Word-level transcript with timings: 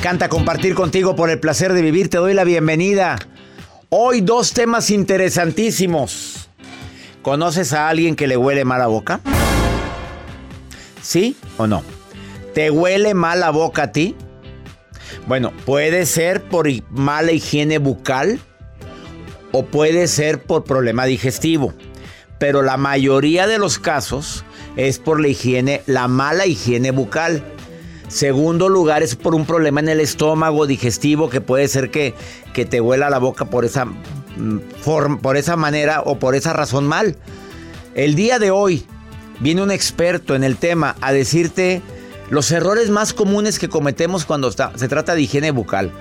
Encanta 0.00 0.30
compartir 0.30 0.74
contigo 0.74 1.14
por 1.14 1.28
el 1.28 1.40
placer 1.40 1.74
de 1.74 1.82
vivir. 1.82 2.08
Te 2.08 2.16
doy 2.16 2.32
la 2.32 2.44
bienvenida. 2.44 3.18
Hoy 3.90 4.22
dos 4.22 4.54
temas 4.54 4.90
interesantísimos. 4.90 6.48
¿Conoces 7.20 7.74
a 7.74 7.90
alguien 7.90 8.16
que 8.16 8.26
le 8.26 8.38
huele 8.38 8.64
mal 8.64 8.78
la 8.78 8.86
boca? 8.86 9.20
¿Sí 11.02 11.36
o 11.58 11.66
no? 11.66 11.82
¿Te 12.54 12.70
huele 12.70 13.12
mal 13.12 13.40
la 13.40 13.50
boca 13.50 13.82
a 13.82 13.92
ti? 13.92 14.16
Bueno, 15.26 15.52
puede 15.66 16.06
ser 16.06 16.44
por 16.44 16.66
mala 16.88 17.32
higiene 17.32 17.76
bucal 17.76 18.40
o 19.52 19.66
puede 19.66 20.08
ser 20.08 20.42
por 20.42 20.64
problema 20.64 21.04
digestivo. 21.04 21.74
Pero 22.38 22.62
la 22.62 22.78
mayoría 22.78 23.46
de 23.46 23.58
los 23.58 23.78
casos 23.78 24.46
es 24.76 24.98
por 24.98 25.20
la 25.20 25.28
higiene, 25.28 25.82
la 25.84 26.08
mala 26.08 26.46
higiene 26.46 26.90
bucal. 26.90 27.44
Segundo 28.10 28.68
lugar 28.68 29.04
es 29.04 29.14
por 29.14 29.36
un 29.36 29.46
problema 29.46 29.78
en 29.78 29.88
el 29.88 30.00
estómago 30.00 30.66
digestivo 30.66 31.30
que 31.30 31.40
puede 31.40 31.68
ser 31.68 31.92
que, 31.92 32.12
que 32.52 32.64
te 32.64 32.80
huela 32.80 33.08
la 33.08 33.18
boca 33.18 33.44
por 33.44 33.64
esa, 33.64 33.84
mm, 33.84 34.58
por 35.22 35.36
esa 35.36 35.54
manera 35.54 36.02
o 36.04 36.18
por 36.18 36.34
esa 36.34 36.52
razón 36.52 36.88
mal. 36.88 37.16
El 37.94 38.16
día 38.16 38.40
de 38.40 38.50
hoy 38.50 38.84
viene 39.38 39.62
un 39.62 39.70
experto 39.70 40.34
en 40.34 40.42
el 40.42 40.56
tema 40.56 40.96
a 41.00 41.12
decirte 41.12 41.82
los 42.30 42.50
errores 42.50 42.90
más 42.90 43.12
comunes 43.12 43.60
que 43.60 43.68
cometemos 43.68 44.24
cuando 44.24 44.50
se 44.50 44.88
trata 44.88 45.14
de 45.14 45.22
higiene 45.22 45.52
bucal. 45.52 45.92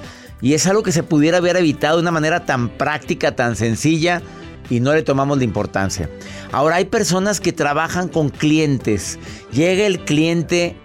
Y 0.41 0.55
es 0.55 0.65
algo 0.65 0.81
que 0.81 0.91
se 0.91 1.03
pudiera 1.03 1.37
haber 1.37 1.57
evitado 1.57 1.97
de 1.97 2.01
una 2.01 2.11
manera 2.11 2.43
tan 2.43 2.69
práctica, 2.69 3.35
tan 3.35 3.55
sencilla 3.55 4.23
y 4.67 4.79
no 4.79 4.95
le 4.95 5.03
tomamos 5.03 5.37
la 5.37 5.43
importancia. 5.43 6.09
Ahora 6.51 6.77
hay 6.77 6.85
personas 6.85 7.39
que 7.39 7.53
trabajan 7.53 8.07
con 8.07 8.29
clientes. 8.29 9.19
Llega 9.51 9.85
el 9.85 9.99
cliente 10.05 10.75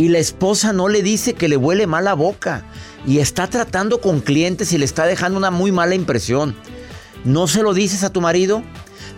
y 0.00 0.08
la 0.08 0.18
esposa 0.18 0.72
no 0.72 0.88
le 0.88 1.02
dice 1.02 1.34
que 1.34 1.46
le 1.46 1.58
huele 1.58 1.86
mal 1.86 2.04
la 2.04 2.14
boca 2.14 2.64
y 3.06 3.18
está 3.18 3.48
tratando 3.48 4.00
con 4.00 4.22
clientes 4.22 4.72
y 4.72 4.78
le 4.78 4.86
está 4.86 5.04
dejando 5.04 5.36
una 5.36 5.50
muy 5.50 5.72
mala 5.72 5.94
impresión. 5.94 6.56
¿No 7.26 7.46
se 7.46 7.62
lo 7.62 7.74
dices 7.74 8.02
a 8.02 8.08
tu 8.08 8.22
marido? 8.22 8.62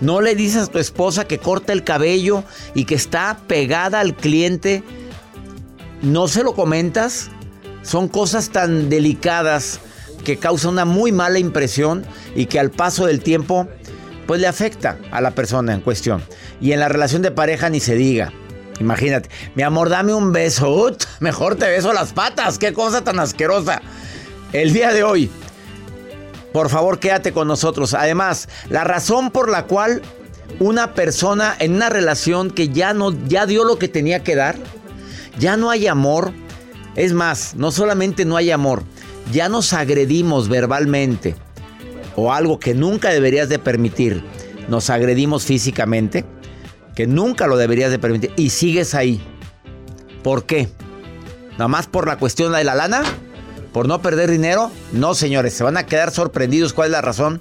¿No 0.00 0.20
le 0.20 0.34
dices 0.34 0.64
a 0.64 0.66
tu 0.66 0.80
esposa 0.80 1.24
que 1.24 1.38
corta 1.38 1.72
el 1.72 1.84
cabello 1.84 2.42
y 2.74 2.84
que 2.84 2.96
está 2.96 3.38
pegada 3.46 4.00
al 4.00 4.16
cliente? 4.16 4.82
¿No 6.02 6.26
se 6.26 6.42
lo 6.42 6.52
comentas? 6.52 7.30
Son 7.84 8.08
cosas 8.08 8.50
tan 8.50 8.88
delicadas 8.88 9.78
que 10.24 10.36
causan 10.36 10.72
una 10.72 10.84
muy 10.84 11.12
mala 11.12 11.38
impresión 11.38 12.04
y 12.34 12.46
que 12.46 12.58
al 12.58 12.72
paso 12.72 13.06
del 13.06 13.22
tiempo 13.22 13.68
pues 14.26 14.40
le 14.40 14.48
afecta 14.48 14.98
a 15.12 15.20
la 15.20 15.30
persona 15.30 15.74
en 15.74 15.80
cuestión. 15.80 16.24
Y 16.60 16.72
en 16.72 16.80
la 16.80 16.88
relación 16.88 17.22
de 17.22 17.30
pareja 17.30 17.70
ni 17.70 17.78
se 17.78 17.94
diga. 17.94 18.32
Imagínate, 18.82 19.30
mi 19.54 19.62
amor, 19.62 19.88
dame 19.88 20.12
un 20.12 20.32
beso. 20.32 20.90
mejor 21.20 21.54
te 21.54 21.68
beso 21.68 21.92
las 21.92 22.12
patas. 22.12 22.58
Qué 22.58 22.72
cosa 22.72 23.02
tan 23.04 23.20
asquerosa. 23.20 23.80
El 24.52 24.72
día 24.72 24.92
de 24.92 25.04
hoy, 25.04 25.30
por 26.52 26.68
favor, 26.68 26.98
quédate 26.98 27.32
con 27.32 27.48
nosotros. 27.48 27.94
Además, 27.94 28.48
la 28.68 28.84
razón 28.84 29.30
por 29.30 29.48
la 29.48 29.66
cual 29.66 30.02
una 30.58 30.94
persona 30.94 31.54
en 31.58 31.74
una 31.74 31.88
relación 31.88 32.50
que 32.50 32.68
ya 32.68 32.92
no 32.92 33.12
ya 33.26 33.46
dio 33.46 33.64
lo 33.64 33.78
que 33.78 33.88
tenía 33.88 34.22
que 34.22 34.34
dar, 34.34 34.56
ya 35.38 35.56
no 35.56 35.70
hay 35.70 35.86
amor. 35.86 36.32
Es 36.96 37.12
más, 37.12 37.54
no 37.54 37.70
solamente 37.70 38.24
no 38.24 38.36
hay 38.36 38.50
amor, 38.50 38.82
ya 39.32 39.48
nos 39.48 39.72
agredimos 39.72 40.48
verbalmente 40.48 41.36
o 42.16 42.32
algo 42.32 42.58
que 42.58 42.74
nunca 42.74 43.10
deberías 43.10 43.48
de 43.48 43.58
permitir. 43.58 44.22
Nos 44.68 44.90
agredimos 44.90 45.44
físicamente 45.44 46.26
que 46.94 47.06
nunca 47.06 47.46
lo 47.46 47.56
deberías 47.56 47.90
de 47.90 47.98
permitir 47.98 48.32
y 48.36 48.50
sigues 48.50 48.94
ahí. 48.94 49.20
¿Por 50.22 50.44
qué? 50.44 50.68
¿Nada 51.52 51.68
más 51.68 51.86
por 51.86 52.06
la 52.06 52.18
cuestión 52.18 52.52
de 52.52 52.64
la 52.64 52.74
lana? 52.74 53.02
¿Por 53.72 53.88
no 53.88 54.02
perder 54.02 54.30
dinero? 54.30 54.70
No, 54.92 55.14
señores, 55.14 55.54
se 55.54 55.64
van 55.64 55.76
a 55.76 55.86
quedar 55.86 56.10
sorprendidos 56.10 56.72
cuál 56.72 56.88
es 56.88 56.92
la 56.92 57.00
razón. 57.00 57.40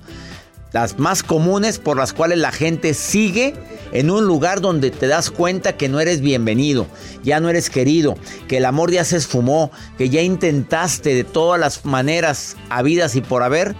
Las 0.72 1.00
más 1.00 1.24
comunes 1.24 1.80
por 1.80 1.98
las 1.98 2.14
cuales 2.14 2.38
la 2.38 2.54
gente 2.54 2.94
sigue 2.94 3.54
en 3.92 4.10
un 4.10 4.26
lugar 4.26 4.62
donde 4.62 4.90
te 4.90 5.08
das 5.08 5.30
cuenta 5.30 5.76
que 5.76 5.90
no 5.90 6.00
eres 6.00 6.22
bienvenido, 6.22 6.88
ya 7.24 7.42
no 7.42 7.50
eres 7.50 7.70
querido, 7.70 8.16
que 8.48 8.58
el 8.58 8.66
amor 8.66 8.90
ya 8.90 9.04
se 9.04 9.18
esfumó, 9.18 9.72
que 9.98 10.10
ya 10.10 10.22
intentaste 10.22 11.14
de 11.14 11.26
todas 11.26 11.60
las 11.60 11.84
maneras 11.84 12.56
habidas 12.70 13.18
y 13.18 13.22
por 13.22 13.44
haber 13.44 13.76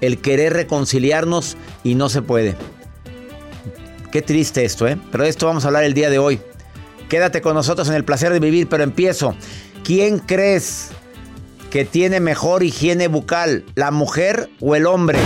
el 0.00 0.20
querer 0.20 0.52
reconciliarnos 0.52 1.56
y 1.82 1.96
no 1.96 2.08
se 2.08 2.22
puede. 2.22 2.56
Qué 4.12 4.22
triste 4.22 4.64
esto, 4.64 4.86
¿eh? 4.88 4.98
Pero 5.10 5.24
de 5.24 5.30
esto 5.30 5.46
vamos 5.46 5.64
a 5.64 5.68
hablar 5.68 5.84
el 5.84 5.94
día 5.94 6.10
de 6.10 6.18
hoy. 6.18 6.40
Quédate 7.08 7.40
con 7.40 7.54
nosotros 7.54 7.88
en 7.88 7.94
el 7.94 8.04
placer 8.04 8.32
de 8.32 8.40
vivir, 8.40 8.68
pero 8.68 8.82
empiezo. 8.84 9.34
¿Quién 9.84 10.18
crees 10.18 10.90
que 11.70 11.84
tiene 11.84 12.20
mejor 12.20 12.62
higiene 12.62 13.08
bucal, 13.08 13.64
la 13.74 13.90
mujer 13.90 14.50
o 14.60 14.74
el 14.76 14.86
hombre? 14.86 15.18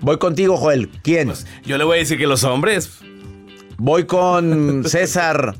Voy 0.00 0.18
contigo, 0.18 0.56
Joel. 0.56 0.90
¿Quién? 1.02 1.28
Pues, 1.28 1.46
yo 1.64 1.78
le 1.78 1.84
voy 1.84 1.96
a 1.96 2.00
decir 2.00 2.18
que 2.18 2.26
los 2.26 2.44
hombres. 2.44 2.98
Voy 3.78 4.04
con 4.04 4.84
César, 4.86 5.54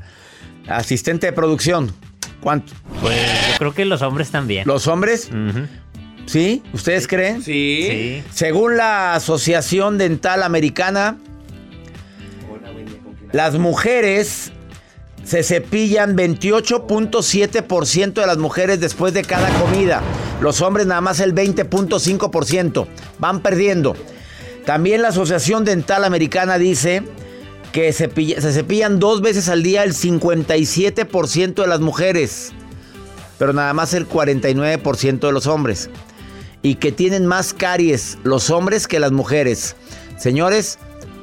asistente 0.68 1.26
de 1.26 1.32
producción. 1.32 1.92
¿Cuánto? 2.40 2.72
Pues 3.00 3.16
yo 3.52 3.58
creo 3.58 3.74
que 3.74 3.84
los 3.84 4.02
hombres 4.02 4.30
también. 4.30 4.66
¿Los 4.66 4.88
hombres? 4.88 5.30
¿Sí? 6.26 6.62
¿Ustedes 6.72 7.06
creen? 7.06 7.42
Sí. 7.42 8.22
Según 8.32 8.76
la 8.76 9.14
Asociación 9.14 9.98
Dental 9.98 10.42
Americana, 10.42 11.18
las 13.32 13.54
mujeres 13.58 14.52
se 15.24 15.42
cepillan 15.42 16.16
28.7% 16.16 18.12
de 18.12 18.26
las 18.26 18.38
mujeres 18.38 18.80
después 18.80 19.14
de 19.14 19.22
cada 19.22 19.48
comida. 19.60 20.02
Los 20.40 20.60
hombres 20.60 20.86
nada 20.86 21.00
más 21.00 21.20
el 21.20 21.34
20.5%. 21.34 22.86
Van 23.18 23.40
perdiendo. 23.40 23.96
También 24.64 25.02
la 25.02 25.08
Asociación 25.08 25.64
Dental 25.64 26.04
Americana 26.04 26.58
dice 26.58 27.02
que 27.72 27.92
se 27.92 28.08
cepillan 28.52 28.98
dos 28.98 29.22
veces 29.22 29.48
al 29.48 29.62
día 29.62 29.82
el 29.82 29.94
57% 29.94 31.54
de 31.54 31.66
las 31.66 31.80
mujeres, 31.80 32.52
pero 33.38 33.54
nada 33.54 33.72
más 33.72 33.94
el 33.94 34.06
49% 34.08 35.20
de 35.20 35.32
los 35.32 35.46
hombres. 35.46 35.88
Y 36.62 36.76
que 36.76 36.92
tienen 36.92 37.26
más 37.26 37.52
caries 37.52 38.18
los 38.22 38.50
hombres 38.50 38.86
que 38.86 39.00
las 39.00 39.12
mujeres. 39.12 39.74
Señores, 40.16 40.78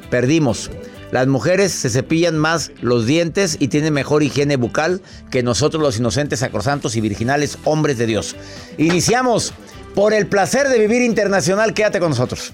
perdimos. 0.09 0.69
Las 1.11 1.27
mujeres 1.27 1.71
se 1.71 1.89
cepillan 1.89 2.37
más 2.37 2.71
los 2.81 3.05
dientes 3.05 3.57
y 3.59 3.69
tienen 3.69 3.93
mejor 3.93 4.21
higiene 4.21 4.57
bucal 4.57 5.01
que 5.31 5.41
nosotros 5.41 5.81
los 5.81 5.97
inocentes, 5.97 6.39
sacrosantos 6.39 6.95
y 6.95 7.01
virginales 7.01 7.57
hombres 7.63 7.97
de 7.97 8.05
Dios. 8.05 8.35
Iniciamos 8.77 9.53
por 9.95 10.13
el 10.13 10.27
placer 10.27 10.69
de 10.69 10.77
vivir 10.77 11.01
internacional. 11.01 11.73
Quédate 11.73 11.99
con 11.99 12.09
nosotros. 12.09 12.53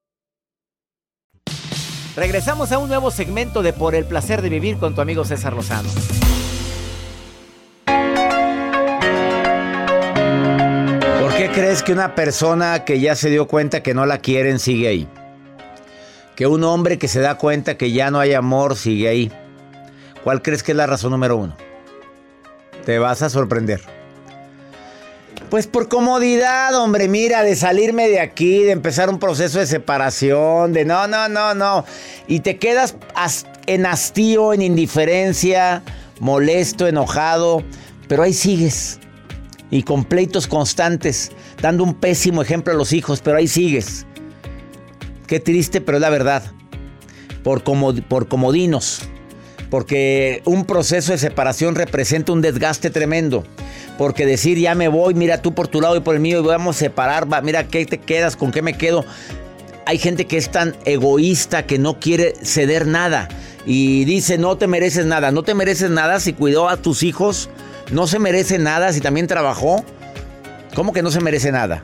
Regresamos 2.15 2.71
a 2.71 2.77
un 2.77 2.89
nuevo 2.89 3.09
segmento 3.09 3.61
de 3.63 3.71
Por 3.71 3.95
el 3.95 4.05
placer 4.05 4.41
de 4.41 4.49
vivir 4.49 4.77
con 4.77 4.93
tu 4.93 5.01
amigo 5.01 5.23
César 5.23 5.53
Lozano. 5.53 5.89
¿Por 11.21 11.33
qué 11.35 11.49
crees 11.53 11.83
que 11.83 11.93
una 11.93 12.15
persona 12.15 12.83
que 12.83 12.99
ya 12.99 13.15
se 13.15 13.29
dio 13.29 13.47
cuenta 13.47 13.81
que 13.81 13.93
no 13.93 14.05
la 14.05 14.17
quieren 14.17 14.59
sigue 14.59 14.89
ahí? 14.89 15.07
Que 16.35 16.47
un 16.47 16.63
hombre 16.63 16.97
que 16.97 17.07
se 17.07 17.21
da 17.21 17.35
cuenta 17.35 17.77
que 17.77 17.91
ya 17.91 18.11
no 18.11 18.19
hay 18.19 18.33
amor 18.33 18.75
sigue 18.75 19.07
ahí. 19.07 19.31
¿Cuál 20.23 20.41
crees 20.41 20.63
que 20.63 20.73
es 20.73 20.77
la 20.77 20.87
razón 20.87 21.11
número 21.11 21.37
uno? 21.37 21.55
Te 22.85 22.99
vas 22.99 23.21
a 23.21 23.29
sorprender. 23.29 24.00
Pues 25.51 25.67
por 25.67 25.89
comodidad, 25.89 26.73
hombre, 26.75 27.09
mira, 27.09 27.43
de 27.43 27.57
salirme 27.57 28.07
de 28.07 28.21
aquí, 28.21 28.59
de 28.59 28.71
empezar 28.71 29.09
un 29.09 29.19
proceso 29.19 29.59
de 29.59 29.67
separación, 29.67 30.71
de 30.71 30.85
no, 30.85 31.07
no, 31.07 31.27
no, 31.27 31.53
no. 31.53 31.83
Y 32.25 32.39
te 32.39 32.55
quedas 32.55 32.95
en 33.67 33.85
hastío, 33.85 34.53
en 34.53 34.61
indiferencia, 34.61 35.83
molesto, 36.21 36.87
enojado, 36.87 37.63
pero 38.07 38.23
ahí 38.23 38.33
sigues. 38.33 39.01
Y 39.69 39.83
con 39.83 40.05
pleitos 40.05 40.47
constantes, 40.47 41.33
dando 41.61 41.83
un 41.83 41.95
pésimo 41.95 42.41
ejemplo 42.41 42.71
a 42.71 42.77
los 42.77 42.93
hijos, 42.93 43.19
pero 43.19 43.35
ahí 43.35 43.49
sigues. 43.49 44.05
Qué 45.27 45.41
triste, 45.41 45.81
pero 45.81 45.97
es 45.97 46.01
la 46.01 46.09
verdad. 46.09 46.43
Por, 47.43 47.61
por 48.07 48.29
comodinos. 48.29 49.01
Porque 49.69 50.43
un 50.45 50.63
proceso 50.63 51.11
de 51.11 51.17
separación 51.17 51.75
representa 51.75 52.31
un 52.31 52.41
desgaste 52.41 52.89
tremendo. 52.89 53.43
Porque 54.01 54.25
decir 54.25 54.57
ya 54.57 54.73
me 54.73 54.87
voy, 54.87 55.13
mira 55.13 55.43
tú 55.43 55.53
por 55.53 55.67
tu 55.67 55.79
lado 55.79 55.95
y 55.95 55.99
por 55.99 56.15
el 56.15 56.21
mío 56.21 56.39
y 56.39 56.43
vamos 56.43 56.75
a 56.75 56.79
separar, 56.79 57.27
mira 57.43 57.67
qué 57.67 57.85
te 57.85 57.99
quedas, 57.99 58.35
con 58.35 58.51
qué 58.51 58.63
me 58.63 58.75
quedo. 58.75 59.05
Hay 59.85 59.99
gente 59.99 60.25
que 60.25 60.37
es 60.37 60.49
tan 60.49 60.75
egoísta 60.85 61.67
que 61.67 61.77
no 61.77 61.99
quiere 61.99 62.33
ceder 62.41 62.87
nada 62.87 63.29
y 63.63 64.03
dice 64.05 64.39
no 64.39 64.57
te 64.57 64.65
mereces 64.65 65.05
nada, 65.05 65.29
no 65.29 65.43
te 65.43 65.53
mereces 65.53 65.91
nada 65.91 66.19
si 66.19 66.33
cuidó 66.33 66.67
a 66.67 66.77
tus 66.77 67.03
hijos, 67.03 67.51
no 67.91 68.07
se 68.07 68.17
merece 68.17 68.57
nada 68.57 68.91
si 68.91 69.01
también 69.01 69.27
trabajó. 69.27 69.85
¿Cómo 70.73 70.93
que 70.93 71.03
no 71.03 71.11
se 71.11 71.21
merece 71.21 71.51
nada? 71.51 71.83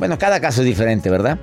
Bueno, 0.00 0.18
cada 0.18 0.40
caso 0.40 0.62
es 0.62 0.66
diferente, 0.66 1.10
¿verdad? 1.10 1.38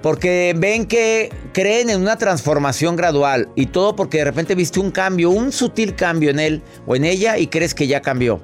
Porque 0.00 0.54
ven 0.56 0.86
que 0.86 1.30
creen 1.52 1.90
en 1.90 2.00
una 2.00 2.16
transformación 2.16 2.96
gradual 2.96 3.50
y 3.54 3.66
todo 3.66 3.94
porque 3.94 4.16
de 4.16 4.24
repente 4.24 4.54
viste 4.54 4.80
un 4.80 4.90
cambio, 4.92 5.28
un 5.28 5.52
sutil 5.52 5.94
cambio 5.94 6.30
en 6.30 6.40
él 6.40 6.62
o 6.86 6.96
en 6.96 7.04
ella 7.04 7.36
y 7.36 7.48
crees 7.48 7.74
que 7.74 7.86
ya 7.86 8.00
cambió. 8.00 8.40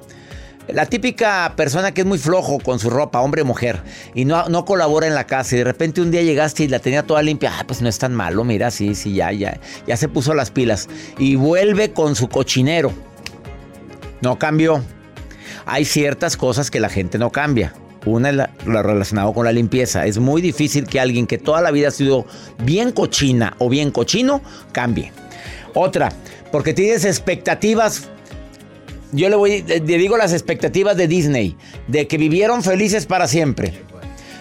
La 0.67 0.87
típica 0.87 1.53
persona 1.55 1.93
que 1.93 2.01
es 2.01 2.07
muy 2.07 2.17
flojo 2.17 2.59
con 2.59 2.79
su 2.79 2.89
ropa, 2.89 3.21
hombre 3.21 3.43
o 3.43 3.45
mujer, 3.45 3.81
y 4.15 4.25
no, 4.25 4.49
no 4.49 4.65
colabora 4.65 5.05
en 5.05 5.13
la 5.13 5.27
casa 5.27 5.55
y 5.55 5.59
de 5.59 5.63
repente 5.63 6.01
un 6.01 6.09
día 6.09 6.23
llegaste 6.23 6.63
y 6.63 6.67
la 6.67 6.79
tenía 6.79 7.03
toda 7.03 7.21
limpia, 7.21 7.53
ah, 7.59 7.63
pues 7.67 7.81
no 7.81 7.89
es 7.89 7.99
tan 7.99 8.15
malo, 8.15 8.43
mira, 8.43 8.71
sí, 8.71 8.95
sí, 8.95 9.13
ya, 9.13 9.31
ya, 9.31 9.59
ya 9.85 9.95
se 9.95 10.07
puso 10.07 10.33
las 10.33 10.49
pilas 10.49 10.89
y 11.19 11.35
vuelve 11.35 11.93
con 11.93 12.15
su 12.15 12.29
cochinero. 12.29 12.91
No 14.21 14.39
cambió. 14.39 14.83
Hay 15.67 15.85
ciertas 15.85 16.35
cosas 16.35 16.71
que 16.71 16.79
la 16.79 16.89
gente 16.89 17.19
no 17.19 17.31
cambia. 17.31 17.73
Una 18.05 18.29
es 18.29 18.35
la, 18.35 18.49
relacionada 18.65 19.31
con 19.33 19.45
la 19.45 19.51
limpieza. 19.51 20.05
Es 20.05 20.17
muy 20.17 20.41
difícil 20.41 20.87
que 20.87 20.99
alguien 20.99 21.27
que 21.27 21.37
toda 21.37 21.61
la 21.61 21.71
vida 21.71 21.89
ha 21.89 21.91
sido 21.91 22.25
bien 22.63 22.91
cochina 22.91 23.55
o 23.59 23.69
bien 23.69 23.91
cochino 23.91 24.41
cambie. 24.71 25.11
Otra, 25.73 26.11
porque 26.51 26.73
tienes 26.73 27.03
expectativas 27.05 28.09
yo 29.15 29.29
le 29.29 29.35
voy, 29.35 29.63
le 29.63 29.79
digo 29.97 30.17
las 30.17 30.33
expectativas 30.33 30.97
de 30.97 31.07
Disney, 31.07 31.57
de 31.87 32.07
que 32.07 32.17
vivieron 32.17 32.63
felices 32.63 33.05
para 33.05 33.27
siempre, 33.27 33.73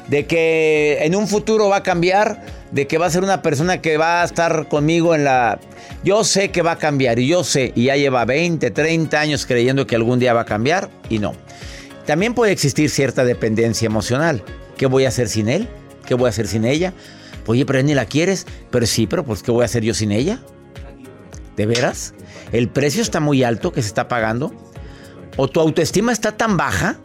de 0.09 0.27
que 0.27 0.99
en 1.03 1.15
un 1.15 1.29
futuro 1.29 1.69
va 1.69 1.77
a 1.77 1.83
cambiar, 1.83 2.45
de 2.73 2.87
que 2.87 2.99
va 2.99 3.07
a 3.07 3.11
ser 3.11 3.23
una 3.23 3.41
persona 3.41 3.81
que 3.81 3.97
va 3.97 4.23
a 4.23 4.25
estar 4.25 4.69
conmigo 4.69 5.15
en 5.15 5.25
la... 5.25 5.61
Yo 6.03 6.25
sé 6.25 6.51
que 6.51 6.63
va 6.63 6.73
a 6.73 6.79
cambiar 6.79 7.19
y 7.19 7.29
yo 7.29 7.45
sé, 7.45 7.73
y 7.75 7.85
ya 7.85 7.97
lleva 7.97 8.25
20, 8.25 8.71
30 8.71 9.21
años 9.21 9.47
creyendo 9.47 9.87
que 9.87 9.97
algún 9.97 10.19
día 10.19 10.35
va 10.35 10.43
a 10.43 10.47
cambiar 10.47 10.91
y 11.09 11.19
no. 11.19 11.35
También 12.07 12.35
puede 12.35 12.53
existir 12.53 12.91
cierta 12.91 13.25
dependencia 13.25 13.87
emocional. 13.87 14.43
¿Qué 14.77 14.87
voy 14.87 15.05
a 15.05 15.09
hacer 15.09 15.29
sin 15.29 15.49
él? 15.49 15.69
¿Qué 16.07 16.15
voy 16.15 16.27
a 16.27 16.31
hacer 16.31 16.47
sin 16.47 16.65
ella? 16.65 16.93
Oye, 17.47 17.65
pero 17.65 17.83
ni 17.83 17.95
la 17.95 18.07
quieres. 18.07 18.47
Pero 18.71 18.87
sí, 18.87 19.07
pero 19.07 19.25
pues 19.25 19.43
¿qué 19.43 19.51
voy 19.51 19.63
a 19.63 19.67
hacer 19.67 19.83
yo 19.83 19.95
sin 19.95 20.13
ella? 20.13 20.41
¿De 21.57 21.67
veras? 21.67 22.13
¿El 22.53 22.69
precio 22.69 23.03
está 23.03 23.21
muy 23.21 23.43
alto 23.43 23.73
que 23.73 23.83
se 23.83 23.89
está 23.89 24.09
pagando? 24.09 24.55
¿O 25.37 25.49
tu 25.49 25.61
autoestima 25.61 26.13
está 26.13 26.33
tan 26.33 26.57
baja 26.57 26.99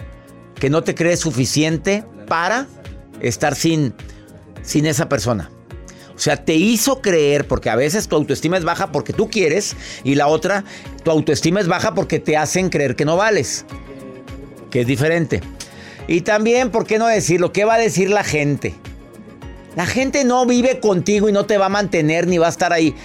que 0.56 0.70
no 0.70 0.84
te 0.84 0.96
crees 0.96 1.20
suficiente 1.20 2.04
para 2.28 2.68
estar 3.22 3.56
sin, 3.56 3.94
sin 4.62 4.86
esa 4.86 5.10
persona? 5.10 5.50
O 6.20 6.22
sea, 6.22 6.44
te 6.44 6.54
hizo 6.54 7.02
creer, 7.02 7.48
porque 7.48 7.70
a 7.70 7.78
veces 7.78 8.10
tu 8.10 8.18
autoestima 8.18 8.58
es 8.58 8.66
baja 8.66 8.92
porque 8.92 9.14
tú 9.14 9.30
quieres, 9.30 9.78
y 10.04 10.16
la 10.16 10.28
otra, 10.28 10.66
tu 11.04 11.12
autoestima 11.12 11.62
es 11.62 11.68
baja 11.68 11.96
porque 11.96 12.20
te 12.20 12.36
hacen 12.36 12.70
creer 12.70 12.98
que 12.98 13.06
no 13.06 13.16
vales, 13.16 13.66
que 14.70 14.82
es 14.82 14.88
diferente. 14.88 15.42
Y 16.10 16.22
también, 16.22 16.72
¿por 16.72 16.86
qué 16.86 16.98
no 17.00 17.08
decirlo? 17.08 17.54
¿Qué 17.54 17.64
va 17.64 17.76
a 17.76 17.78
decir 17.78 18.10
la 18.10 18.26
gente? 18.26 18.76
La 19.78 19.86
gente 19.86 20.26
no 20.26 20.46
vive 20.46 20.82
contigo 20.82 21.30
y 21.30 21.32
no 21.32 21.46
te 21.46 21.58
va 21.58 21.68
a 21.68 21.70
mantener 21.70 22.28
ni 22.28 22.38
va 22.38 22.48
a 22.48 22.50
estar 22.50 22.74
ahí. 22.74 22.96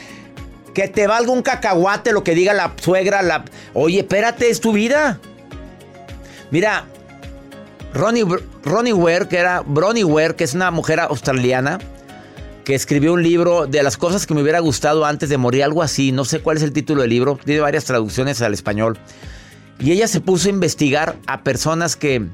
Que 0.75 0.89
te 0.89 1.07
valga 1.07 1.33
un 1.33 1.43
cacahuate 1.43 2.13
lo 2.13 2.25
que 2.25 2.35
diga 2.35 2.53
la 2.53 2.75
suegra, 2.77 3.23
la... 3.23 3.45
Oye, 3.73 4.01
espérate, 4.01 4.51
es 4.51 4.61
tu 4.61 4.73
vida. 4.73 5.21
Mira, 6.51 6.85
Ronnie, 7.95 8.25
Ronnie 8.65 8.93
Ware, 8.93 9.29
que 9.29 9.39
era 9.39 9.61
Bronnie 9.61 10.05
Ware, 10.05 10.35
que 10.35 10.45
es 10.45 10.55
una 10.55 10.73
mujer 10.73 10.99
australiana, 10.99 11.79
que 12.65 12.75
escribió 12.75 13.13
un 13.13 13.23
libro 13.23 13.67
de 13.67 13.83
las 13.83 13.97
cosas 13.97 14.27
que 14.27 14.35
me 14.35 14.43
hubiera 14.43 14.59
gustado 14.59 15.05
antes 15.05 15.29
de 15.29 15.37
morir, 15.37 15.63
algo 15.63 15.83
así, 15.83 16.11
no 16.11 16.25
sé 16.25 16.41
cuál 16.41 16.57
es 16.57 16.63
el 16.65 16.73
título 16.73 17.03
del 17.03 17.11
libro, 17.11 17.39
tiene 17.45 17.61
varias 17.61 17.85
traducciones 17.85 18.43
al 18.43 18.53
español. 18.53 18.99
Y 19.79 19.93
ella 19.93 20.09
se 20.09 20.21
puso 20.21 20.49
a 20.49 20.51
investigar 20.51 21.17
a 21.27 21.43
personas 21.43 21.95
que, 21.95 22.27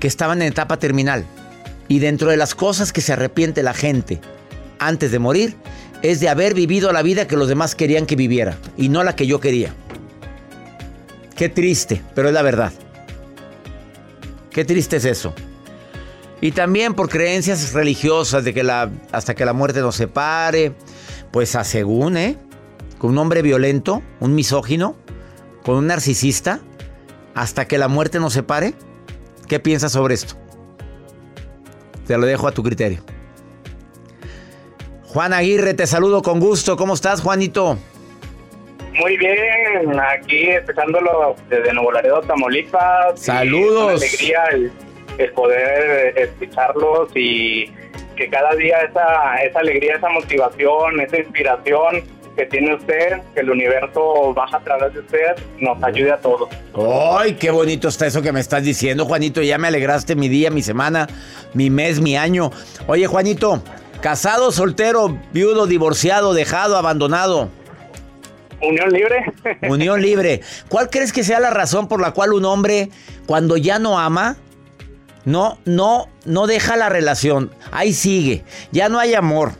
que 0.00 0.06
estaban 0.06 0.40
en 0.40 0.48
etapa 0.48 0.78
terminal. 0.78 1.26
Y 1.88 1.98
dentro 1.98 2.30
de 2.30 2.36
las 2.36 2.54
cosas 2.54 2.92
que 2.92 3.00
se 3.00 3.14
arrepiente 3.14 3.62
la 3.62 3.74
gente 3.74 4.20
antes 4.78 5.10
de 5.10 5.18
morir, 5.18 5.56
es 6.02 6.20
de 6.20 6.28
haber 6.28 6.54
vivido 6.54 6.92
la 6.92 7.02
vida 7.02 7.26
que 7.26 7.36
los 7.36 7.48
demás 7.48 7.74
querían 7.74 8.06
que 8.06 8.16
viviera 8.16 8.56
y 8.76 8.88
no 8.88 9.02
la 9.04 9.16
que 9.16 9.26
yo 9.26 9.40
quería. 9.40 9.74
Qué 11.36 11.48
triste, 11.48 12.02
pero 12.14 12.28
es 12.28 12.34
la 12.34 12.42
verdad. 12.42 12.72
Qué 14.50 14.64
triste 14.64 14.96
es 14.96 15.04
eso. 15.04 15.34
Y 16.40 16.52
también 16.52 16.94
por 16.94 17.08
creencias 17.08 17.72
religiosas 17.72 18.44
de 18.44 18.54
que 18.54 18.62
la, 18.62 18.90
hasta 19.12 19.34
que 19.34 19.44
la 19.44 19.52
muerte 19.52 19.80
nos 19.80 19.96
separe, 19.96 20.72
pues 21.32 21.56
a 21.56 21.64
según, 21.64 22.16
¿eh? 22.16 22.36
Con 22.98 23.10
un 23.10 23.18
hombre 23.18 23.42
violento, 23.42 24.02
un 24.20 24.34
misógino, 24.34 24.96
con 25.64 25.76
un 25.76 25.86
narcisista, 25.88 26.60
hasta 27.34 27.66
que 27.66 27.78
la 27.78 27.88
muerte 27.88 28.20
nos 28.20 28.32
separe. 28.32 28.74
¿Qué 29.46 29.60
piensas 29.60 29.92
sobre 29.92 30.14
esto? 30.14 30.34
Te 32.06 32.16
lo 32.16 32.26
dejo 32.26 32.48
a 32.48 32.52
tu 32.52 32.62
criterio. 32.62 33.02
Juan 35.08 35.32
Aguirre, 35.32 35.74
te 35.74 35.86
saludo 35.86 36.22
con 36.22 36.38
gusto. 36.38 36.76
¿Cómo 36.76 36.94
estás, 36.94 37.22
Juanito? 37.22 37.78
Muy 38.98 39.16
bien, 39.16 39.98
aquí 39.98 40.48
escuchándolo 40.50 41.34
desde 41.48 41.72
Nuevo 41.72 41.92
Laredo, 41.92 42.20
Tamaulipas. 42.22 43.18
Saludos. 43.20 44.02
Es 44.02 44.14
alegría 44.14 44.44
el, 45.18 45.32
poder 45.32 46.18
escucharlos 46.18 47.08
y 47.14 47.66
que 48.16 48.28
cada 48.28 48.54
día 48.56 48.78
esa, 48.80 49.36
esa 49.36 49.60
alegría, 49.60 49.96
esa 49.96 50.10
motivación, 50.10 51.00
esa 51.00 51.18
inspiración 51.18 52.02
que 52.36 52.46
tiene 52.46 52.74
usted, 52.74 53.20
que 53.34 53.40
el 53.40 53.50
universo 53.50 54.32
baja 54.34 54.58
a 54.58 54.60
través 54.60 54.94
de 54.94 55.00
usted, 55.00 55.36
nos 55.58 55.82
ayude 55.82 56.12
a 56.12 56.18
todos. 56.18 56.48
¡Ay, 57.18 57.34
qué 57.34 57.50
bonito 57.50 57.88
está 57.88 58.06
eso 58.06 58.22
que 58.22 58.30
me 58.30 58.40
estás 58.40 58.62
diciendo, 58.62 59.06
Juanito! 59.06 59.42
Ya 59.42 59.58
me 59.58 59.68
alegraste 59.68 60.14
mi 60.14 60.28
día, 60.28 60.50
mi 60.50 60.62
semana, 60.62 61.08
mi 61.54 61.70
mes, 61.70 62.00
mi 62.00 62.16
año. 62.16 62.52
Oye, 62.86 63.06
Juanito, 63.06 63.62
Casado, 64.00 64.52
soltero, 64.52 65.18
viudo, 65.32 65.66
divorciado, 65.66 66.32
dejado, 66.32 66.76
abandonado. 66.76 67.48
Unión 68.62 68.90
libre. 68.90 69.24
Unión 69.68 70.00
libre. 70.02 70.40
¿Cuál 70.68 70.88
crees 70.90 71.12
que 71.12 71.24
sea 71.24 71.40
la 71.40 71.50
razón 71.50 71.88
por 71.88 72.00
la 72.00 72.12
cual 72.12 72.32
un 72.32 72.44
hombre, 72.44 72.90
cuando 73.26 73.56
ya 73.56 73.78
no 73.78 73.98
ama, 73.98 74.36
no, 75.24 75.58
no, 75.64 76.08
no 76.24 76.46
deja 76.46 76.76
la 76.76 76.88
relación? 76.88 77.50
Ahí 77.72 77.92
sigue. 77.92 78.44
Ya 78.70 78.88
no 78.88 78.98
hay 78.98 79.14
amor. 79.14 79.52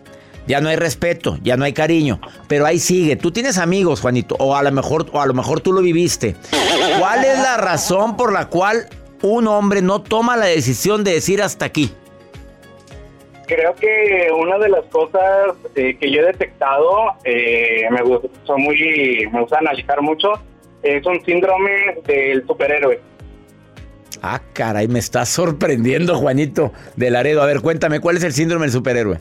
Ya 0.47 0.62
no 0.62 0.71
hay 0.71 0.76
respeto, 0.76 1.38
ya 1.42 1.59
no 1.59 1.66
hay 1.66 1.75
cariño, 1.75 2.23
pero 2.47 2.64
ahí 2.64 2.78
sigue. 2.78 3.16
Tú 3.16 3.33
tienes 3.33 3.59
amigos, 3.59 4.00
Juanito, 4.00 4.35
o 4.38 4.57
a 4.57 4.62
lo 4.62 4.73
mejor, 4.73 5.07
o 5.12 5.21
a 5.21 5.26
lo 5.26 5.35
mejor 5.35 5.61
tú 5.61 5.75
lo 5.75 5.83
viviste. 5.83 6.37
¿Cuál 6.99 7.23
es 7.26 7.38
la 7.38 7.59
razón 7.59 8.16
por 8.16 8.33
la 8.33 8.47
cual 8.47 8.88
un 9.21 9.47
hombre 9.47 9.83
no 9.83 10.00
toma 10.00 10.38
la 10.38 10.47
decisión 10.47 11.04
de 11.04 11.12
decir 11.12 11.42
hasta 11.42 11.66
aquí? 11.66 11.92
Creo 13.49 13.75
que 13.75 14.28
una 14.38 14.59
de 14.59 14.69
las 14.69 14.85
cosas 14.87 15.57
eh, 15.75 15.97
que 15.99 16.11
yo 16.11 16.21
he 16.21 16.26
detectado, 16.26 17.14
eh, 17.25 17.88
me, 17.90 18.02
gusta 18.02 18.57
muy, 18.59 19.26
me 19.33 19.40
gusta 19.40 19.57
analizar 19.57 20.02
mucho, 20.02 20.35
es 20.83 21.05
un 21.07 21.25
síndrome 21.25 21.97
del 22.07 22.47
superhéroe. 22.47 23.00
Ah, 24.21 24.43
caray, 24.52 24.87
me 24.87 24.99
está 24.99 25.25
sorprendiendo, 25.25 26.17
Juanito 26.17 26.73
de 26.97 27.11
Laredo. 27.11 27.40
A 27.40 27.47
ver, 27.47 27.62
cuéntame, 27.62 28.00
¿cuál 28.00 28.19
es 28.19 28.25
el 28.25 28.35
síndrome 28.35 28.67
del 28.67 28.73
superhéroe? 28.73 29.17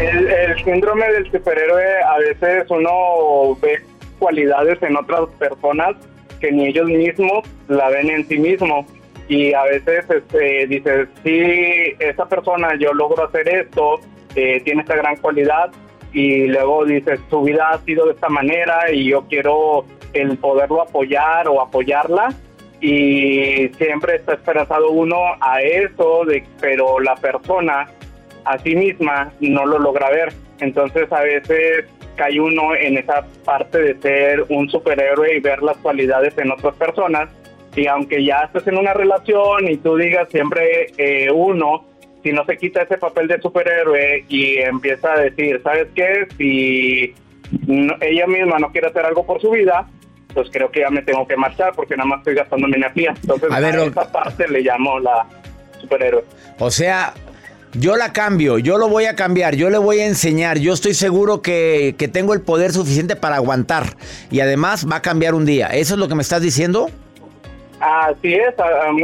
El, 0.00 0.26
el 0.26 0.64
síndrome 0.64 1.06
del 1.12 1.30
superhéroe, 1.30 2.02
a 2.02 2.18
veces 2.18 2.64
uno 2.70 3.58
ve 3.60 3.78
cualidades 4.18 4.82
en 4.82 4.96
otras 4.96 5.28
personas 5.38 5.96
que 6.40 6.50
ni 6.50 6.68
ellos 6.68 6.86
mismos 6.86 7.46
la 7.68 7.90
ven 7.90 8.08
en 8.08 8.26
sí 8.26 8.38
mismos 8.38 8.86
y 9.28 9.54
a 9.54 9.62
veces 9.64 10.04
este, 10.08 10.66
dices, 10.66 11.08
sí, 11.22 11.94
esa 11.98 12.26
persona 12.26 12.74
yo 12.78 12.92
logro 12.92 13.24
hacer 13.24 13.48
esto, 13.48 14.00
eh, 14.34 14.60
tiene 14.64 14.82
esta 14.82 14.96
gran 14.96 15.16
cualidad 15.16 15.70
y 16.12 16.46
luego 16.46 16.84
dices, 16.84 17.20
su 17.30 17.42
vida 17.42 17.70
ha 17.70 17.78
sido 17.80 18.06
de 18.06 18.12
esta 18.12 18.28
manera 18.28 18.90
y 18.92 19.10
yo 19.10 19.26
quiero 19.28 19.84
el 20.12 20.36
poderlo 20.38 20.82
apoyar 20.82 21.48
o 21.48 21.60
apoyarla 21.60 22.34
y 22.80 23.68
siempre 23.78 24.16
está 24.16 24.34
esperanzado 24.34 24.90
uno 24.90 25.16
a 25.40 25.62
eso, 25.62 26.24
de, 26.26 26.44
pero 26.60 27.00
la 27.00 27.16
persona 27.16 27.86
a 28.44 28.58
sí 28.58 28.76
misma 28.76 29.32
no 29.40 29.64
lo 29.64 29.78
logra 29.78 30.10
ver. 30.10 30.32
Entonces 30.60 31.10
a 31.10 31.22
veces 31.22 31.86
cae 32.14 32.38
uno 32.38 32.74
en 32.76 32.98
esa 32.98 33.26
parte 33.44 33.78
de 33.78 34.00
ser 34.00 34.44
un 34.50 34.68
superhéroe 34.68 35.36
y 35.36 35.40
ver 35.40 35.62
las 35.62 35.76
cualidades 35.78 36.36
en 36.38 36.52
otras 36.52 36.76
personas 36.76 37.30
y 37.76 37.86
aunque 37.86 38.24
ya 38.24 38.42
estés 38.44 38.66
en 38.68 38.78
una 38.78 38.94
relación 38.94 39.68
y 39.68 39.76
tú 39.78 39.96
digas 39.96 40.28
siempre 40.30 40.92
eh, 40.96 41.30
uno, 41.30 41.84
si 42.22 42.32
no 42.32 42.44
se 42.44 42.56
quita 42.56 42.82
ese 42.82 42.98
papel 42.98 43.28
de 43.28 43.40
superhéroe 43.40 44.24
y 44.28 44.58
empieza 44.58 45.12
a 45.12 45.20
decir, 45.20 45.60
¿sabes 45.62 45.88
qué? 45.94 46.26
Si 46.38 47.14
ella 48.00 48.26
misma 48.26 48.58
no 48.58 48.70
quiere 48.70 48.88
hacer 48.88 49.04
algo 49.04 49.26
por 49.26 49.40
su 49.40 49.50
vida, 49.50 49.86
pues 50.32 50.48
creo 50.50 50.70
que 50.70 50.80
ya 50.80 50.90
me 50.90 51.02
tengo 51.02 51.26
que 51.26 51.36
marchar 51.36 51.72
porque 51.74 51.96
nada 51.96 52.08
más 52.08 52.18
estoy 52.20 52.34
gastando 52.34 52.66
mi 52.66 52.74
energía. 52.74 53.14
Entonces 53.20 53.50
a, 53.50 53.60
ver, 53.60 53.74
esa 53.76 54.10
parte 54.10 54.48
le 54.48 54.62
llamo 54.62 54.98
la 55.00 55.26
superhéroe. 55.80 56.24
O 56.58 56.70
sea, 56.70 57.12
yo 57.74 57.96
la 57.96 58.12
cambio, 58.12 58.58
yo 58.58 58.78
lo 58.78 58.88
voy 58.88 59.04
a 59.04 59.16
cambiar, 59.16 59.56
yo 59.56 59.68
le 59.68 59.78
voy 59.78 59.98
a 59.98 60.06
enseñar, 60.06 60.58
yo 60.58 60.72
estoy 60.72 60.94
seguro 60.94 61.42
que, 61.42 61.94
que 61.98 62.08
tengo 62.08 62.32
el 62.32 62.40
poder 62.40 62.72
suficiente 62.72 63.16
para 63.16 63.36
aguantar 63.36 63.96
y 64.30 64.40
además 64.40 64.88
va 64.90 64.96
a 64.96 65.02
cambiar 65.02 65.34
un 65.34 65.44
día. 65.44 65.68
¿Eso 65.68 65.94
es 65.94 66.00
lo 66.00 66.08
que 66.08 66.14
me 66.14 66.22
estás 66.22 66.40
diciendo? 66.40 66.88
Así 67.84 68.32
es, 68.32 68.54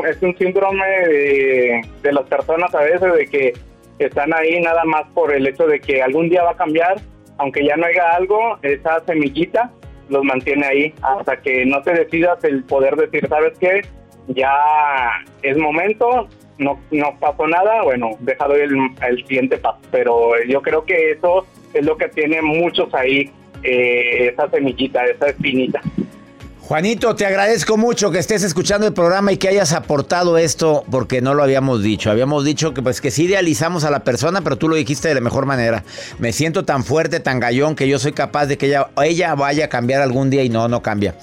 es 0.09 0.23
un 0.23 0.35
síndrome 0.39 0.87
de, 0.87 1.83
las 2.05 2.27
personas 2.29 2.75
a 2.75 2.81
veces 2.81 3.13
de 3.13 3.27
que 3.27 3.53
están 3.99 4.33
ahí 4.33 4.59
nada 4.59 4.85
más 4.87 5.03
por 5.13 5.35
el 5.35 5.47
hecho 5.47 5.67
de 5.67 5.79
que 5.81 6.03
algún 6.03 6.31
día 6.31 6.45
va 6.45 6.53
a 6.53 6.57
cambiar, 6.57 6.99
aunque 7.37 7.63
ya 7.63 7.77
no 7.77 7.85
haya 7.85 8.17
algo, 8.17 8.57
esa 8.63 9.05
semillita 9.05 9.71
los 10.09 10.25
mantiene 10.25 10.65
ahí 10.65 10.95
hasta 11.03 11.37
que 11.43 11.67
no 11.67 11.83
te 11.83 11.93
decidas 11.93 12.43
el 12.43 12.65
poder 12.65 12.97
decir, 12.97 13.29
¿sabes 13.29 13.59
qué? 13.59 13.83
Ya 14.29 14.57
es 15.43 15.59
momento, 15.59 16.27
no, 16.57 16.81
no 16.91 17.19
pasó 17.21 17.47
nada, 17.47 17.83
bueno, 17.83 18.13
deja 18.21 18.47
el, 18.47 18.79
el 19.07 19.27
siguiente 19.27 19.59
paso. 19.59 19.81
Pero 19.91 20.43
yo 20.45 20.63
creo 20.63 20.87
que 20.87 21.11
eso 21.11 21.47
es 21.75 21.85
lo 21.85 21.99
que 21.99 22.09
tiene 22.09 22.41
muchos 22.41 22.95
ahí, 22.95 23.31
eh, 23.63 24.29
esa 24.33 24.49
semillita, 24.49 25.05
esa 25.05 25.29
espinita. 25.29 25.83
Juanito, 26.71 27.17
te 27.17 27.27
agradezco 27.27 27.77
mucho 27.77 28.13
que 28.13 28.21
estés 28.21 28.45
escuchando 28.45 28.87
el 28.87 28.93
programa 28.93 29.33
y 29.33 29.39
que 29.39 29.49
hayas 29.49 29.73
aportado 29.73 30.39
esto 30.39 30.85
porque 30.89 31.21
no 31.21 31.35
lo 31.35 31.43
habíamos 31.43 31.83
dicho. 31.83 32.13
Habíamos 32.13 32.45
dicho 32.45 32.73
que 32.73 32.81
pues 32.81 33.01
que 33.01 33.11
sí 33.11 33.25
idealizamos 33.25 33.83
a 33.83 33.91
la 33.91 34.05
persona, 34.05 34.41
pero 34.41 34.57
tú 34.57 34.69
lo 34.69 34.77
dijiste 34.77 35.09
de 35.09 35.17
la 35.17 35.21
mejor 35.21 35.47
manera. 35.47 35.83
Me 36.21 36.31
siento 36.31 36.65
tan 36.65 36.85
fuerte, 36.85 37.19
tan 37.19 37.41
gallón 37.41 37.75
que 37.75 37.89
yo 37.89 37.99
soy 37.99 38.13
capaz 38.13 38.47
de 38.47 38.57
que 38.57 38.67
ella, 38.67 38.87
ella 39.03 39.35
vaya 39.35 39.65
a 39.65 39.69
cambiar 39.69 40.01
algún 40.01 40.31
día 40.31 40.45
y 40.45 40.49
no, 40.49 40.69
no 40.69 40.81
cambia. 40.81 41.17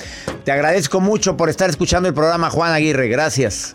Te 0.44 0.52
agradezco 0.52 1.00
mucho 1.00 1.38
por 1.38 1.48
estar 1.48 1.70
escuchando 1.70 2.10
el 2.10 2.14
programa, 2.14 2.50
Juan 2.50 2.74
Aguirre. 2.74 3.08
Gracias. 3.08 3.74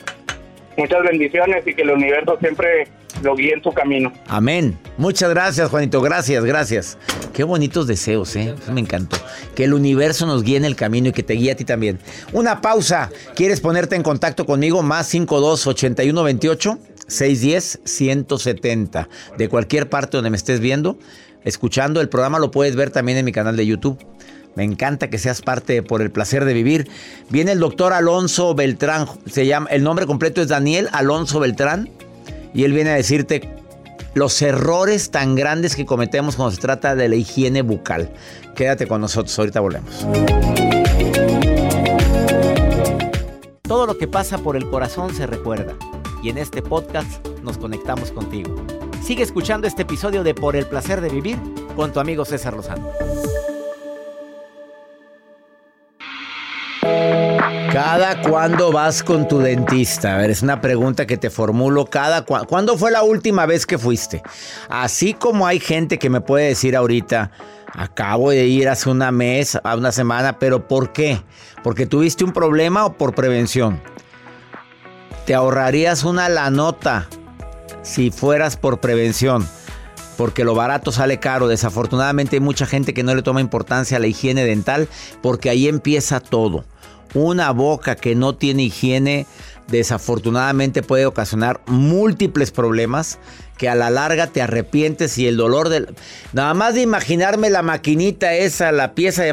Muchas 0.77 1.03
bendiciones 1.05 1.67
y 1.67 1.73
que 1.73 1.81
el 1.81 1.91
universo 1.93 2.37
siempre 2.39 2.87
lo 3.23 3.35
guíe 3.35 3.55
en 3.55 3.63
su 3.63 3.73
camino. 3.73 4.13
Amén. 4.29 4.79
Muchas 4.97 5.31
gracias, 5.31 5.71
Juanito. 5.71 6.01
Gracias, 6.01 6.45
gracias. 6.45 6.99
Qué 7.33 7.45
bonitos 7.45 7.87
deseos, 7.87 8.37
¿eh? 8.37 8.55
me 8.73 8.81
encantó. 8.81 9.17
Que 9.55 9.65
el 9.65 9.75
universo 9.75 10.27
nos 10.27 10.43
guíe 10.43 10.57
en 10.57 10.65
el 10.65 10.77
camino 10.77 11.09
y 11.09 11.13
que 11.13 11.23
te 11.23 11.35
guíe 11.35 11.53
a 11.53 11.57
ti 11.57 11.65
también. 11.65 11.99
Una 12.33 12.61
pausa. 12.61 13.11
¿Quieres 13.35 13.61
ponerte 13.61 13.97
en 13.97 14.03
contacto 14.03 14.47
conmigo? 14.47 14.83
Más 14.83 15.07
52 15.09 15.67
81 15.67 16.23
28 16.23 16.79
610 17.07 17.81
170. 17.85 19.09
De 19.39 19.49
cualquier 19.49 19.89
parte 19.89 20.17
donde 20.17 20.31
me 20.31 20.37
estés 20.37 20.61
viendo, 20.61 20.99
escuchando 21.45 22.01
el 22.01 22.09
programa, 22.09 22.39
lo 22.39 22.51
puedes 22.51 22.77
ver 22.77 22.91
también 22.91 23.19
en 23.19 23.25
mi 23.25 23.33
canal 23.33 23.57
de 23.57 23.67
YouTube. 23.67 23.99
Me 24.55 24.65
encanta 24.65 25.09
que 25.09 25.19
seas 25.19 25.41
parte 25.41 25.83
por 25.83 26.03
el 26.03 26.11
placer 26.11 26.45
de 26.45 26.53
vivir. 26.53 26.89
Viene 27.31 27.53
el 27.53 27.61
doctor 27.61 27.93
Alonso 27.93 28.55
Beltrán. 28.55 29.07
Se 29.27 29.47
llama, 29.47 29.69
el 29.71 29.83
nombre 29.83 30.07
completo 30.07 30.43
es 30.43 30.49
Daniel 30.49 30.89
Alonso 30.93 31.41
Beltrán. 31.41 31.89
Y 32.55 32.65
él 32.65 32.73
viene 32.73 32.91
a 32.91 32.95
decirte 32.95 33.49
los 34.15 34.41
errores 34.43 35.11
tan 35.11 35.35
grandes 35.35 35.75
que 35.75 35.87
cometemos 35.87 36.37
cuando 36.37 36.55
se 36.55 36.61
trata 36.61 36.95
de 36.95 37.09
la 37.09 37.17
higiene 37.17 37.63
bucal. 37.63 38.13
Quédate 38.55 38.87
con 38.87 39.01
nosotros, 39.01 39.39
ahorita 39.39 39.61
volvemos. 39.61 40.07
Todo 43.63 43.87
lo 43.87 43.97
que 43.97 44.07
pasa 44.07 44.39
por 44.39 44.57
el 44.57 44.69
corazón 44.69 45.15
se 45.15 45.27
recuerda 45.27 45.75
y 46.23 46.29
en 46.29 46.39
este 46.39 46.61
podcast 46.61 47.27
nos 47.43 47.57
conectamos 47.57 48.13
contigo. 48.13 48.55
Sigue 49.03 49.23
escuchando 49.23 49.67
este 49.67 49.83
episodio 49.83 50.23
de 50.23 50.35
Por 50.35 50.55
el 50.57 50.67
placer 50.67 51.01
de 51.01 51.09
vivir 51.09 51.39
con 51.75 51.93
tu 51.93 51.99
amigo 51.99 52.25
César 52.25 52.55
Lozano. 52.55 52.89
¿Cada 57.73 58.21
cuándo 58.21 58.71
vas 58.71 59.03
con 59.03 59.27
tu 59.27 59.39
dentista? 59.39 60.15
A 60.15 60.19
ver, 60.19 60.31
es 60.31 60.43
una 60.43 60.61
pregunta 60.61 61.07
que 61.07 61.17
te 61.17 61.31
formulo. 61.31 61.87
Cada 61.87 62.23
¿Cuándo 62.23 62.77
fue 62.77 62.91
la 62.91 63.03
última 63.03 63.47
vez 63.47 63.65
que 63.65 63.79
fuiste? 63.79 64.23
Así 64.69 65.15
como 65.15 65.47
hay 65.47 65.59
gente 65.59 65.99
que 65.99 66.11
me 66.11 66.21
puede 66.21 66.49
decir 66.49 66.77
ahorita, 66.77 67.31
acabo 67.73 68.29
de 68.29 68.47
ir 68.47 68.69
hace 68.69 68.91
una 68.91 69.11
mes, 69.11 69.59
a 69.65 69.75
una 69.75 69.91
semana, 69.91 70.39
pero 70.39 70.69
¿por 70.69 70.93
qué? 70.93 71.23
¿Porque 71.63 71.87
tuviste 71.87 72.25
un 72.25 72.33
problema 72.33 72.85
o 72.85 72.99
por 72.99 73.15
prevención? 73.15 73.81
Te 75.25 75.35
ahorrarías 75.35 76.05
una 76.05 76.29
la 76.29 76.51
nota 76.51 77.09
si 77.81 78.11
fueras 78.11 78.59
por 78.59 78.81
prevención 78.81 79.49
porque 80.19 80.45
lo 80.45 80.55
barato 80.55 80.93
sale 80.93 81.19
caro. 81.21 81.49
Desafortunadamente 81.49 82.37
hay 82.37 82.41
mucha 82.41 82.67
gente 82.67 82.93
que 82.93 83.03
no 83.03 83.15
le 83.15 83.23
toma 83.23 83.41
importancia 83.41 83.97
a 83.97 84.01
la 84.01 84.09
higiene 84.09 84.45
dental 84.45 84.89
porque 85.23 85.49
ahí 85.49 85.69
empieza 85.69 86.21
todo. 86.21 86.67
Una 87.15 87.51
boca 87.51 87.95
que 87.95 88.15
no 88.15 88.35
tiene 88.35 88.65
higiene 88.65 89.27
desafortunadamente 89.69 90.83
puede 90.83 91.07
ocasionar 91.07 91.61
múltiples 91.67 92.51
problemas 92.51 93.19
que 93.59 93.69
a 93.69 93.75
la 93.75 93.91
larga 93.91 94.27
te 94.27 94.43
arrepientes 94.43 95.17
y 95.19 95.27
el 95.27 95.37
dolor 95.37 95.69
del... 95.69 95.95
Nada 96.33 96.55
más 96.55 96.75
de 96.75 96.83
imaginarme 96.83 97.51
la 97.51 97.63
maquinita 97.63 98.35
esa, 98.35 98.73
la 98.73 98.95
pieza 98.95 99.23
de... 99.23 99.33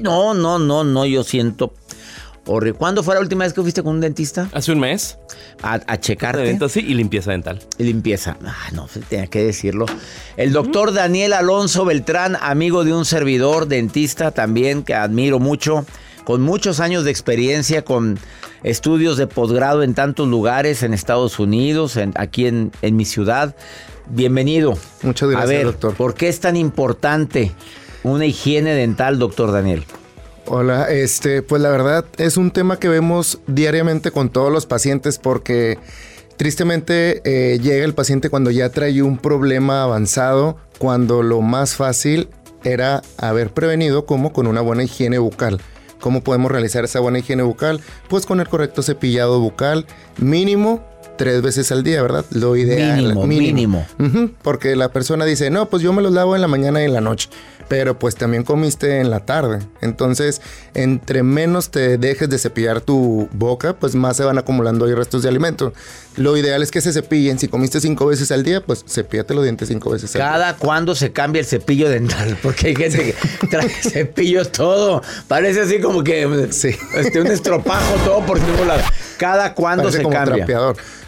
No, 0.00 0.34
no, 0.34 0.58
no, 0.58 0.84
no, 0.84 1.06
yo 1.06 1.24
siento 1.24 1.72
¿Cuándo 2.78 3.02
fue 3.02 3.14
la 3.14 3.20
última 3.20 3.44
vez 3.44 3.52
que 3.52 3.60
fuiste 3.60 3.82
con 3.82 3.96
un 3.96 4.00
dentista? 4.00 4.48
Hace 4.54 4.72
un 4.72 4.80
mes. 4.80 5.18
A, 5.62 5.80
a 5.86 6.00
checarte. 6.00 6.58
sí, 6.70 6.80
y 6.80 6.94
limpieza 6.94 7.32
dental. 7.32 7.60
Y 7.76 7.84
limpieza. 7.84 8.38
Ah, 8.44 8.70
no, 8.72 8.88
tenía 9.08 9.26
que 9.26 9.42
decirlo. 9.42 9.84
El 10.38 10.52
doctor 10.52 10.94
Daniel 10.94 11.34
Alonso 11.34 11.84
Beltrán, 11.84 12.38
amigo 12.40 12.84
de 12.84 12.94
un 12.94 13.04
servidor 13.04 13.68
dentista 13.68 14.30
también 14.30 14.82
que 14.82 14.94
admiro 14.94 15.38
mucho, 15.38 15.84
con 16.28 16.42
muchos 16.42 16.78
años 16.80 17.04
de 17.04 17.10
experiencia, 17.10 17.86
con 17.86 18.18
estudios 18.62 19.16
de 19.16 19.26
posgrado 19.26 19.82
en 19.82 19.94
tantos 19.94 20.28
lugares, 20.28 20.82
en 20.82 20.92
Estados 20.92 21.38
Unidos, 21.38 21.98
aquí 22.16 22.46
en, 22.46 22.70
en 22.82 22.96
mi 22.96 23.06
ciudad. 23.06 23.56
Bienvenido. 24.10 24.76
Muchas 25.00 25.30
gracias, 25.30 25.50
a 25.50 25.54
ver, 25.54 25.64
doctor. 25.64 25.94
¿Por 25.94 26.12
qué 26.12 26.28
es 26.28 26.38
tan 26.40 26.54
importante 26.56 27.52
una 28.02 28.26
higiene 28.26 28.74
dental, 28.74 29.18
doctor 29.18 29.52
Daniel? 29.52 29.86
Hola, 30.44 30.90
este, 30.90 31.40
pues 31.40 31.62
la 31.62 31.70
verdad 31.70 32.04
es 32.18 32.36
un 32.36 32.50
tema 32.50 32.78
que 32.78 32.90
vemos 32.90 33.38
diariamente 33.46 34.10
con 34.10 34.28
todos 34.28 34.52
los 34.52 34.66
pacientes 34.66 35.16
porque 35.18 35.78
tristemente 36.36 37.22
eh, 37.24 37.58
llega 37.58 37.86
el 37.86 37.94
paciente 37.94 38.28
cuando 38.28 38.50
ya 38.50 38.68
trae 38.68 39.00
un 39.00 39.16
problema 39.16 39.82
avanzado, 39.82 40.58
cuando 40.76 41.22
lo 41.22 41.40
más 41.40 41.74
fácil 41.74 42.28
era 42.64 43.00
haber 43.16 43.48
prevenido 43.48 44.04
como 44.04 44.34
con 44.34 44.46
una 44.46 44.60
buena 44.60 44.82
higiene 44.82 45.16
bucal. 45.16 45.58
¿Cómo 46.00 46.22
podemos 46.22 46.50
realizar 46.50 46.84
esa 46.84 47.00
buena 47.00 47.18
higiene 47.18 47.42
bucal? 47.42 47.80
Pues 48.08 48.26
con 48.26 48.40
el 48.40 48.48
correcto 48.48 48.82
cepillado 48.82 49.40
bucal 49.40 49.86
mínimo 50.18 50.82
tres 51.16 51.42
veces 51.42 51.70
al 51.72 51.82
día, 51.82 52.00
¿verdad? 52.00 52.24
Lo 52.30 52.56
ideal. 52.56 53.14
Mínimo, 53.26 53.86
mínimo. 53.98 54.34
porque 54.42 54.76
la 54.76 54.90
persona 54.90 55.24
dice, 55.24 55.50
no, 55.50 55.68
pues 55.68 55.82
yo 55.82 55.92
me 55.92 56.00
los 56.00 56.12
lavo 56.12 56.34
en 56.34 56.40
la 56.40 56.48
mañana 56.48 56.80
y 56.80 56.84
en 56.84 56.94
la 56.94 57.00
noche 57.00 57.28
pero 57.68 57.98
pues 57.98 58.16
también 58.16 58.42
comiste 58.42 59.00
en 59.00 59.10
la 59.10 59.20
tarde. 59.20 59.60
Entonces, 59.80 60.40
entre 60.74 61.22
menos 61.22 61.70
te 61.70 61.98
dejes 61.98 62.28
de 62.28 62.38
cepillar 62.38 62.80
tu 62.80 63.28
boca, 63.32 63.74
pues 63.74 63.94
más 63.94 64.16
se 64.16 64.24
van 64.24 64.38
acumulando 64.38 64.86
ahí 64.86 64.94
restos 64.94 65.22
de 65.22 65.28
alimento. 65.28 65.72
Lo 66.16 66.36
ideal 66.36 66.62
es 66.62 66.70
que 66.70 66.80
se 66.80 66.92
cepillen. 66.92 67.38
Si 67.38 67.46
comiste 67.48 67.80
cinco 67.80 68.06
veces 68.06 68.32
al 68.32 68.42
día, 68.42 68.60
pues 68.64 68.84
cepíate 68.88 69.34
los 69.34 69.44
dientes 69.44 69.68
cinco 69.68 69.90
veces 69.90 70.16
al 70.16 70.22
día. 70.22 70.30
¿Cada 70.30 70.56
cuándo 70.56 70.94
se 70.94 71.12
cambia 71.12 71.40
el 71.40 71.46
cepillo 71.46 71.88
dental? 71.88 72.36
Porque 72.42 72.68
hay 72.68 72.76
gente 72.76 73.14
que 73.40 73.46
trae 73.46 73.68
cepillos 73.82 74.50
todo. 74.50 75.02
Parece 75.28 75.60
así 75.60 75.80
como 75.80 76.02
que 76.02 76.48
sí. 76.50 76.74
este, 76.94 77.20
un 77.20 77.28
estropajo 77.28 77.94
todo 78.04 78.24
por 78.26 78.40
ningún 78.40 78.66
lado. 78.66 78.82
¿Cada 79.18 79.54
cuándo 79.54 79.92
se 79.92 80.02
cambia? 80.02 80.46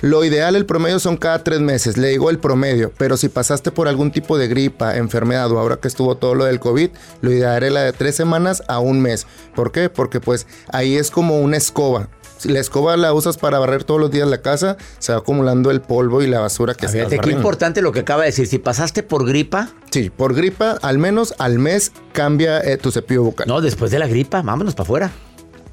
Lo 0.02 0.24
ideal, 0.24 0.56
el 0.56 0.64
promedio 0.64 0.98
son 0.98 1.16
cada 1.16 1.44
tres 1.44 1.60
meses. 1.60 1.96
Le 1.96 2.08
digo 2.08 2.30
el 2.30 2.38
promedio. 2.38 2.92
Pero 2.96 3.16
si 3.16 3.28
pasaste 3.28 3.70
por 3.70 3.86
algún 3.86 4.10
tipo 4.10 4.38
de 4.38 4.48
gripa, 4.48 4.96
enfermedad 4.96 5.50
o 5.52 5.58
ahora 5.58 5.76
que 5.76 5.88
estuvo 5.88 6.16
todo 6.16 6.34
lo 6.34 6.44
del 6.44 6.58
COVID, 6.58 6.90
lo 7.20 7.32
ideal 7.32 7.62
era 7.62 7.70
la 7.70 7.82
de 7.82 7.92
tres 7.92 8.16
semanas 8.16 8.62
a 8.66 8.78
un 8.78 9.00
mes. 9.00 9.26
¿Por 9.54 9.72
qué? 9.72 9.90
Porque 9.90 10.20
pues 10.20 10.46
ahí 10.72 10.96
es 10.96 11.10
como 11.10 11.40
una 11.40 11.56
escoba. 11.58 12.08
Si 12.38 12.48
la 12.48 12.60
escoba 12.60 12.96
la 12.96 13.12
usas 13.12 13.36
para 13.36 13.58
barrer 13.58 13.84
todos 13.84 14.00
los 14.00 14.10
días 14.10 14.26
la 14.26 14.40
casa, 14.40 14.78
se 14.98 15.12
va 15.12 15.18
acumulando 15.18 15.70
el 15.70 15.82
polvo 15.82 16.22
y 16.22 16.26
la 16.26 16.40
basura 16.40 16.72
que 16.72 16.88
Fíjate 16.88 17.18
qué 17.18 17.32
importante 17.32 17.82
lo 17.82 17.92
que 17.92 18.00
acaba 18.00 18.22
de 18.22 18.28
decir. 18.28 18.46
Si 18.46 18.58
pasaste 18.58 19.02
por 19.02 19.26
gripa. 19.26 19.68
Sí, 19.90 20.08
por 20.08 20.34
gripa, 20.34 20.78
al 20.80 20.96
menos 20.96 21.34
al 21.36 21.58
mes 21.58 21.92
cambia 22.12 22.58
eh, 22.60 22.78
tu 22.78 22.90
cepillo 22.90 23.24
bucal. 23.24 23.46
No, 23.46 23.60
después 23.60 23.90
de 23.90 23.98
la 23.98 24.06
gripa, 24.06 24.40
vámonos 24.40 24.74
para 24.74 24.84
afuera 24.84 25.12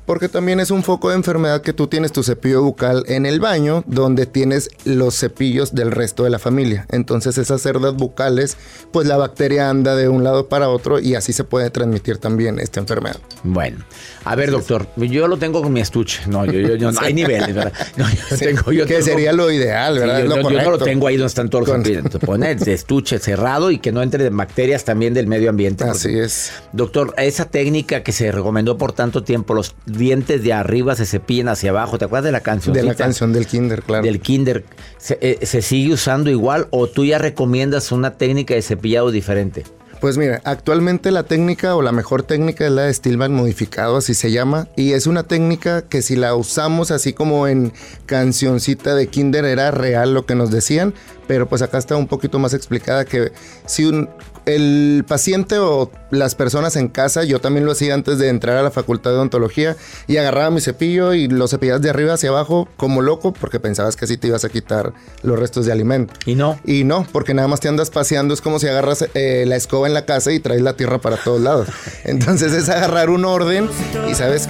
porque 0.08 0.30
también 0.30 0.60
es 0.62 0.72
un 0.72 0.84
foco 0.84 1.10
de 1.10 1.16
enfermedad 1.16 1.62
que 1.62 1.74
tú 1.74 1.88
tienes 1.88 2.14
tu 2.14 2.24
cepillo 2.24 2.64
bucal 2.64 3.04
en 3.08 3.26
el 3.26 3.42
baño, 3.42 3.84
donde 3.86 4.26
tienes 4.26 4.70
los 4.86 5.16
cepillos 5.20 5.76
del 5.76 5.92
resto 5.92 6.24
de 6.24 6.30
la 6.30 6.40
familia. 6.40 6.88
Entonces 6.90 7.38
esas 7.38 7.62
cerdas 7.62 7.94
bucales, 7.94 8.58
pues 8.92 9.06
la 9.06 9.18
bacteria 9.18 9.70
anda 9.70 9.96
de 9.96 10.08
un 10.08 10.24
lado 10.24 10.48
para 10.48 10.70
otro 10.70 11.00
y 11.00 11.16
así 11.16 11.34
se 11.34 11.44
puede 11.44 11.70
transmitir 11.70 12.18
también 12.18 12.58
esta 12.58 12.80
enfermedad. 12.80 13.18
Bueno, 13.44 13.86
a 14.24 14.36
ver 14.36 14.50
doctor, 14.50 14.88
yo 14.96 15.28
lo 15.28 15.38
tengo 15.38 15.62
con 15.62 15.74
mi 15.74 15.82
estuche. 15.82 16.22
No, 16.28 16.46
yo, 16.46 16.54
yo, 16.54 16.92
no 16.92 17.00
hay 17.02 17.14
niveles, 17.14 17.54
¿verdad? 17.54 17.74
No, 17.98 18.06
yo 18.10 18.38
tengo, 18.38 18.72
yo 18.72 18.86
que 18.86 19.02
sería 19.02 19.34
lo 19.34 19.52
ideal, 19.52 20.00
¿verdad? 20.00 20.24
yo, 20.24 20.42
no 20.42 20.72
lo 20.72 20.78
tengo 20.80 21.08
ahí 21.08 21.18
donde 21.18 21.28
están 21.28 21.50
todos 21.50 21.68
los 21.68 21.86
sí. 21.86 21.98
Pone 22.26 22.52
el 22.52 22.68
estuche 22.70 23.20
cerrado 23.20 23.72
y 23.72 23.80
que 23.80 23.92
no 23.92 24.02
entre 24.02 24.30
bacterias 24.30 24.86
también 24.86 25.14
del 25.14 25.28
medio 25.28 25.50
ambiente. 25.50 25.84
Así 25.84 26.18
es. 26.18 26.54
Doctor, 26.72 27.14
esa 27.18 27.46
técnica 27.46 28.04
que 28.04 28.14
se 28.14 28.32
recomendó 28.32 28.78
por 28.78 28.94
tanto 28.94 29.24
tiempo, 29.24 29.54
los 29.54 29.76
dientes 29.98 30.44
de 30.44 30.54
arriba 30.54 30.96
se 30.96 31.06
cepillan 31.06 31.50
hacia 31.50 31.72
abajo. 31.72 31.98
¿Te 31.98 32.06
acuerdas 32.06 32.26
de 32.26 32.32
la 32.32 32.42
canción? 32.42 32.74
De 32.74 32.84
la 32.84 32.96
canción 32.96 33.34
del 33.34 33.48
kinder, 33.48 33.84
claro. 33.84 34.04
Del 34.04 34.20
kinder. 34.20 34.66
Eh, 35.10 35.40
¿Se, 35.44 35.62
sigue 35.62 35.94
usando 35.94 36.30
igual 36.30 36.68
o 36.72 36.88
tú 36.88 37.06
ya 37.06 37.18
recomiendas 37.18 37.92
una 37.92 38.12
técnica 38.12 38.54
de 38.54 38.62
cepillado 38.62 39.12
diferente? 39.12 39.64
Pues 40.00 40.18
mira, 40.20 40.42
actualmente 40.44 41.10
la 41.10 41.24
técnica 41.24 41.76
o 41.76 41.82
la 41.82 41.92
mejor 41.92 42.22
técnica 42.22 42.66
es 42.66 42.72
la 42.72 42.84
de 42.84 42.94
Stillman 42.94 43.34
modificado, 43.34 43.98
así 43.98 44.14
se 44.14 44.32
llama, 44.32 44.68
y 44.76 44.94
es 44.94 45.08
una 45.08 45.24
técnica 45.24 45.82
que 45.82 46.04
si 46.04 46.16
la 46.16 46.36
usamos 46.36 46.92
así 46.92 47.14
como 47.14 47.48
en 47.48 47.74
cancioncita 48.06 48.94
de 48.94 49.08
Kinder 49.08 49.44
era 49.46 49.72
real 49.72 50.14
lo 50.14 50.28
que 50.28 50.36
nos 50.36 50.52
decían, 50.52 50.94
pero 51.28 51.48
pues 51.48 51.62
acá 51.62 51.78
está 51.78 51.96
un 51.96 52.08
poquito 52.08 52.40
más 52.40 52.54
explicada 52.54 53.06
que 53.06 53.32
si 53.66 53.86
un, 53.86 54.10
el 54.46 55.04
paciente 55.08 55.58
o 55.60 55.92
las 56.10 56.36
personas 56.36 56.76
en 56.78 56.88
casa, 56.88 57.24
yo 57.24 57.40
también 57.40 57.66
lo 57.66 57.74
hacía 57.74 57.94
antes 57.94 58.18
de 58.18 58.30
entrar 58.30 58.58
a 58.58 58.64
la 58.64 58.72
facultad 58.72 59.12
de 59.12 59.18
odontología 59.18 59.76
y 60.08 60.18
agarraba 60.18 60.50
mi 60.52 60.62
cepillo 60.62 61.14
y 61.14 61.28
lo 61.28 61.48
cepillabas 61.48 61.82
de 61.82 61.90
arriba 61.90 62.14
hacia 62.14 62.30
abajo 62.30 62.68
como 62.78 63.02
loco 63.02 63.34
porque 63.34 63.60
pensabas 63.60 63.96
que 63.96 64.06
así 64.06 64.18
te 64.18 64.28
ibas 64.28 64.46
a 64.46 64.50
quitar 64.50 64.94
los 65.22 65.38
restos 65.38 65.66
de 65.66 65.74
alimento. 65.74 66.14
Y 66.26 66.36
no. 66.36 66.60
Y 66.66 66.86
no, 66.86 67.06
porque 67.12 67.34
nada 67.34 67.48
más 67.48 67.60
te 67.60 67.68
andas 67.68 67.90
paseando, 67.90 68.34
es 68.34 68.42
como 68.42 68.60
si 68.60 68.68
agarras 68.68 69.06
eh, 69.14 69.44
la 69.46 69.58
escoba 69.58 69.88
en 69.88 69.94
la 69.94 70.06
casa 70.06 70.32
y 70.32 70.40
traes 70.40 70.62
la 70.62 70.78
tierra 70.78 71.00
para 71.00 71.18
todos 71.18 71.42
lados. 71.42 71.68
Entonces 72.06 72.54
es 72.54 72.70
agarrar 72.70 73.10
un 73.10 73.26
orden 73.26 73.70
y 74.10 74.16
sabes 74.16 74.48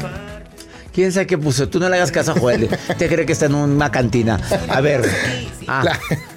¿Quién 0.98 1.12
sabe 1.12 1.28
qué 1.28 1.38
puso? 1.38 1.70
Tú 1.70 1.80
no 1.80 1.90
le 1.90 1.98
hagas 1.98 2.12
caso 2.12 2.32
a 2.32 2.40
Joel. 2.40 2.70
Te 2.98 3.08
cree 3.08 3.24
que 3.24 3.34
está 3.34 3.46
en 3.46 3.54
una 3.54 3.92
cantina. 3.92 4.40
A 4.68 4.82
ver. 4.82 5.08
Ah, 5.68 5.84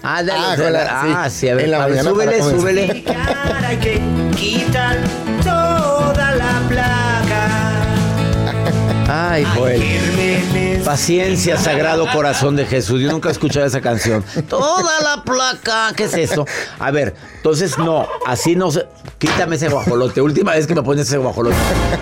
ah, 0.02 0.22
dale, 0.22 0.78
ah, 0.80 1.22
ah 1.24 1.30
sí. 1.30 1.48
a 1.48 1.54
ver. 1.54 2.02
súbele, 2.02 2.42
súbele. 2.42 3.02
Hay 3.64 3.76
que 3.78 3.98
quitar 4.36 4.98
toda 5.42 6.34
la 6.34 6.60
placa. 6.68 7.48
Ay, 9.08 9.44
Joel. 9.54 9.80
Paciencia, 10.84 11.56
Sagrado 11.56 12.06
Corazón 12.12 12.56
de 12.56 12.66
Jesús. 12.66 13.00
Yo 13.00 13.10
nunca 13.10 13.28
he 13.28 13.32
escuchado 13.32 13.66
esa 13.66 13.80
canción. 13.80 14.24
Toda 14.48 15.00
la 15.02 15.22
placa. 15.22 15.92
¿Qué 15.96 16.04
es 16.04 16.14
eso? 16.14 16.46
A 16.78 16.90
ver, 16.90 17.14
entonces 17.36 17.78
no, 17.78 18.06
así 18.26 18.56
no 18.56 18.70
se. 18.70 18.86
Quítame 19.18 19.56
ese 19.56 19.68
guajolote. 19.68 20.20
Última 20.20 20.52
vez 20.52 20.66
que 20.66 20.74
me 20.74 20.82
pones 20.82 21.06
ese 21.06 21.18
guajolote. 21.18 21.56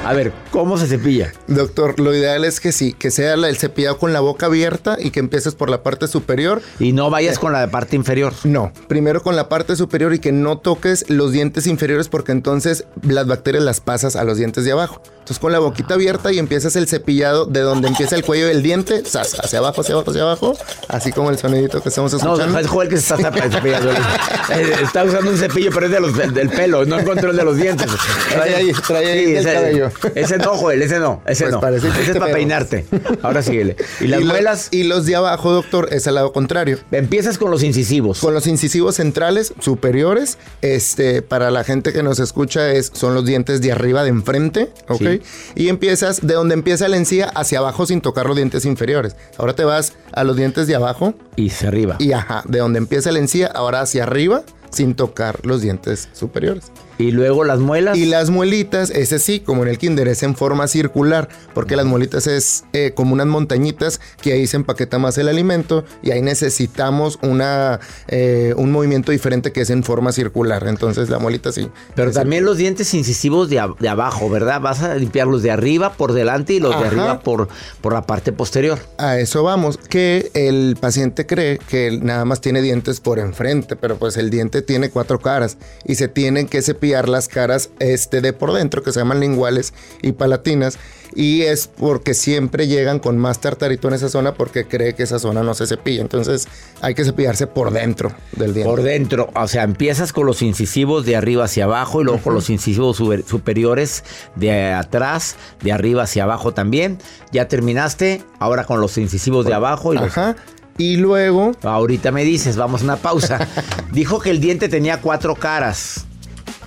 A 0.04 0.12
ver, 0.12 0.32
¿cómo 0.50 0.78
se 0.78 0.86
cepilla? 0.86 1.32
Doctor, 1.48 1.98
lo 1.98 2.14
ideal 2.14 2.44
es 2.44 2.60
que 2.60 2.72
sí, 2.72 2.92
que 2.92 3.10
sea 3.10 3.34
el 3.34 3.56
cepillado 3.56 3.98
con 3.98 4.12
la 4.12 4.20
boca 4.20 4.46
abierta 4.46 4.96
y 4.98 5.10
que 5.10 5.20
empieces 5.20 5.54
por 5.54 5.68
la 5.68 5.82
parte 5.82 6.06
superior. 6.06 6.62
Y 6.78 6.92
no 6.92 7.10
vayas 7.10 7.38
con 7.38 7.52
la 7.52 7.68
parte 7.70 7.96
inferior. 7.96 8.32
No, 8.44 8.72
primero 8.86 9.22
con 9.22 9.36
la 9.36 9.48
parte 9.48 9.76
superior 9.76 10.14
y 10.14 10.18
que 10.18 10.32
no 10.32 10.58
toques 10.58 11.04
los 11.08 11.32
dientes 11.32 11.66
inferiores 11.66 12.08
porque 12.08 12.32
entonces 12.32 12.84
las 13.02 13.26
bacterias 13.26 13.64
las 13.64 13.80
pasas 13.80 14.16
a 14.16 14.24
los 14.24 14.38
dientes 14.38 14.64
de 14.64 14.72
abajo. 14.72 15.02
Entonces 15.18 15.38
con 15.40 15.52
la 15.52 15.58
boquita 15.58 15.94
abierta 15.94 16.32
y 16.32 16.38
empiezas 16.38 16.76
el 16.76 16.88
cepillado 16.88 17.44
de 17.44 17.60
donde 17.60 17.88
empieza 17.88 18.16
el 18.16 18.22
cuello 18.28 18.46
del 18.46 18.62
diente, 18.62 19.02
zas, 19.06 19.40
hacia 19.42 19.58
abajo, 19.58 19.80
hacia 19.80 19.94
abajo, 19.94 20.10
hacia 20.10 20.20
abajo, 20.22 20.54
así 20.88 21.12
como 21.12 21.30
el 21.30 21.38
sonidito 21.38 21.80
que 21.80 21.88
estamos 21.88 22.12
escuchando. 22.12 22.46
No, 22.46 22.58
es 22.58 22.66
Joel 22.66 22.90
que 22.90 22.98
se 22.98 23.14
está 23.14 23.32
cepillando. 23.32 23.90
Está 24.82 25.04
usando 25.04 25.30
un 25.30 25.38
cepillo, 25.38 25.70
pero 25.72 25.86
es 25.86 25.92
de 25.92 26.00
los, 26.00 26.14
del 26.16 26.50
pelo, 26.50 26.84
no 26.84 26.98
el 26.98 27.36
de 27.36 27.44
los 27.44 27.56
dientes. 27.56 27.86
Trae 28.30 28.54
ahí, 28.54 28.72
trae 28.86 29.06
ahí 29.06 29.24
Sí, 29.24 29.30
el 29.30 29.36
ese, 29.38 29.52
cabello. 29.54 29.90
ese 30.14 30.38
no, 30.38 30.56
Joel, 30.56 30.82
ese 30.82 30.98
no, 30.98 31.22
ese 31.26 31.44
Pues 31.44 31.54
no. 31.54 31.60
parece 31.60 31.88
Ese 31.88 32.12
es 32.12 32.18
para 32.18 32.32
peinarte. 32.32 32.84
Ahora 33.22 33.42
síguele. 33.42 33.76
Y 34.00 34.08
las 34.08 34.20
muelas, 34.22 34.68
Y 34.70 34.82
los 34.82 35.06
de 35.06 35.16
abajo, 35.16 35.52
doctor, 35.52 35.88
es 35.92 36.06
al 36.06 36.16
lado 36.16 36.32
contrario. 36.32 36.78
empiezas 36.90 37.38
con 37.38 37.50
los 37.50 37.62
incisivos. 37.62 38.20
Con 38.20 38.34
los 38.34 38.46
incisivos 38.46 38.96
centrales 38.96 39.54
superiores, 39.60 40.36
este, 40.60 41.22
para 41.22 41.50
la 41.50 41.64
gente 41.64 41.92
que 41.92 42.02
nos 42.02 42.18
escucha, 42.18 42.72
es, 42.72 42.90
son 42.92 43.14
los 43.14 43.24
dientes 43.24 43.62
de 43.62 43.72
arriba 43.72 44.02
de 44.02 44.10
enfrente, 44.10 44.70
¿ok? 44.88 44.98
Sí. 44.98 45.22
Y 45.54 45.68
empiezas 45.68 46.26
de 46.26 46.34
donde 46.34 46.54
empieza 46.54 46.88
la 46.88 46.96
encía 46.96 47.26
hacia 47.26 47.58
abajo 47.60 47.86
sin 47.86 48.00
tocar 48.00 48.17
los 48.26 48.36
dientes 48.36 48.64
inferiores. 48.64 49.14
Ahora 49.36 49.54
te 49.54 49.64
vas 49.64 49.92
a 50.12 50.24
los 50.24 50.36
dientes 50.36 50.66
de 50.66 50.74
abajo 50.74 51.14
Y 51.36 51.50
hacia 51.50 51.68
arriba. 51.68 51.96
y 51.98 52.12
ajá, 52.12 52.42
de 52.46 52.58
donde 52.58 52.78
empieza 52.78 53.12
la 53.12 53.18
encía, 53.20 53.46
ahora 53.48 53.80
hacia 53.82 54.02
arriba 54.02 54.42
sin 54.70 54.94
tocar 54.94 55.38
los 55.46 55.60
dientes 55.62 56.08
superiores. 56.12 56.72
Y 56.98 57.12
luego 57.12 57.44
las 57.44 57.60
muelas. 57.60 57.96
Y 57.96 58.06
las 58.06 58.28
muelitas, 58.30 58.90
ese 58.90 59.18
sí, 59.18 59.40
como 59.40 59.62
en 59.62 59.68
el 59.68 59.78
kinder, 59.78 60.08
es 60.08 60.22
en 60.24 60.34
forma 60.34 60.66
circular, 60.66 61.28
porque 61.54 61.76
las 61.76 61.86
muelitas 61.86 62.26
es 62.26 62.64
eh, 62.72 62.92
como 62.94 63.12
unas 63.12 63.26
montañitas 63.28 64.00
que 64.20 64.32
ahí 64.32 64.46
se 64.48 64.56
empaqueta 64.56 64.98
más 64.98 65.16
el 65.18 65.28
alimento 65.28 65.84
y 66.02 66.10
ahí 66.10 66.22
necesitamos 66.22 67.18
una, 67.22 67.78
eh, 68.08 68.52
un 68.56 68.72
movimiento 68.72 69.12
diferente 69.12 69.52
que 69.52 69.60
es 69.60 69.70
en 69.70 69.84
forma 69.84 70.10
circular. 70.12 70.66
Entonces 70.66 71.08
la 71.08 71.18
muelita 71.20 71.52
sí. 71.52 71.68
Pero 71.94 72.10
también 72.10 72.44
los 72.44 72.56
dientes 72.56 72.92
incisivos 72.94 73.48
de, 73.48 73.60
a- 73.60 73.68
de 73.78 73.88
abajo, 73.88 74.28
¿verdad? 74.28 74.60
Vas 74.60 74.82
a 74.82 74.94
limpiar 74.96 75.28
los 75.28 75.42
de 75.42 75.50
arriba 75.52 75.92
por 75.92 76.12
delante 76.12 76.54
y 76.54 76.60
los 76.60 76.78
de 76.80 76.86
arriba 76.86 77.20
por, 77.20 77.48
por 77.80 77.92
la 77.92 78.02
parte 78.02 78.32
posterior. 78.32 78.78
A 78.98 79.18
eso 79.20 79.42
vamos, 79.44 79.78
que 79.78 80.30
el 80.34 80.76
paciente 80.80 81.26
cree 81.26 81.58
que 81.68 81.98
nada 82.02 82.24
más 82.24 82.40
tiene 82.40 82.60
dientes 82.60 82.98
por 83.00 83.20
enfrente, 83.20 83.76
pero 83.76 83.96
pues 83.98 84.16
el 84.16 84.30
diente 84.30 84.62
tiene 84.62 84.90
cuatro 84.90 85.20
caras 85.20 85.58
y 85.84 85.94
se 85.94 86.08
tienen 86.08 86.48
que 86.48 86.60
cepillar 86.60 86.87
las 87.08 87.28
caras 87.28 87.70
este 87.80 88.20
de 88.20 88.32
por 88.32 88.52
dentro, 88.52 88.82
que 88.82 88.92
se 88.92 89.00
llaman 89.00 89.20
linguales 89.20 89.74
y 90.02 90.12
palatinas, 90.12 90.78
y 91.14 91.42
es 91.42 91.66
porque 91.66 92.14
siempre 92.14 92.66
llegan 92.68 92.98
con 92.98 93.16
más 93.18 93.40
tartarito 93.40 93.88
en 93.88 93.94
esa 93.94 94.08
zona 94.08 94.34
porque 94.34 94.66
cree 94.66 94.94
que 94.94 95.02
esa 95.02 95.18
zona 95.18 95.42
no 95.42 95.54
se 95.54 95.66
cepilla, 95.66 96.02
entonces 96.02 96.46
hay 96.82 96.94
que 96.94 97.04
cepillarse 97.04 97.46
por 97.46 97.70
dentro 97.72 98.12
del 98.36 98.52
diente. 98.54 98.70
Por 98.70 98.82
dentro, 98.82 99.30
o 99.34 99.48
sea, 99.48 99.62
empiezas 99.64 100.12
con 100.12 100.26
los 100.26 100.42
incisivos 100.42 101.06
de 101.06 101.16
arriba 101.16 101.44
hacia 101.44 101.64
abajo 101.64 102.00
y 102.00 102.04
luego 102.04 102.22
con 102.22 102.34
los 102.34 102.50
incisivos 102.50 102.96
super- 102.98 103.24
superiores 103.26 104.04
de 104.36 104.72
atrás, 104.72 105.36
de 105.62 105.72
arriba 105.72 106.02
hacia 106.02 106.24
abajo 106.24 106.52
también. 106.52 106.98
Ya 107.32 107.48
terminaste, 107.48 108.22
ahora 108.38 108.64
con 108.64 108.80
los 108.80 108.96
incisivos 108.98 109.44
de 109.46 109.54
abajo 109.54 109.94
y 109.94 109.96
los... 109.98 110.06
Ajá. 110.08 110.36
Y 110.76 110.96
luego, 110.96 111.52
Ahorita 111.64 112.12
me 112.12 112.22
dices, 112.22 112.56
vamos 112.56 112.82
a 112.82 112.84
una 112.84 112.96
pausa. 112.96 113.48
Dijo 113.92 114.20
que 114.20 114.30
el 114.30 114.40
diente 114.40 114.68
tenía 114.68 115.00
cuatro 115.00 115.34
caras. 115.34 116.04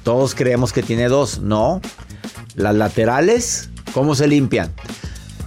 Todos 0.03 0.35
creemos 0.35 0.73
que 0.73 0.83
tiene 0.83 1.07
dos. 1.07 1.39
No. 1.39 1.81
Las 2.55 2.75
laterales, 2.75 3.69
¿cómo 3.93 4.15
se 4.15 4.27
limpian? 4.27 4.73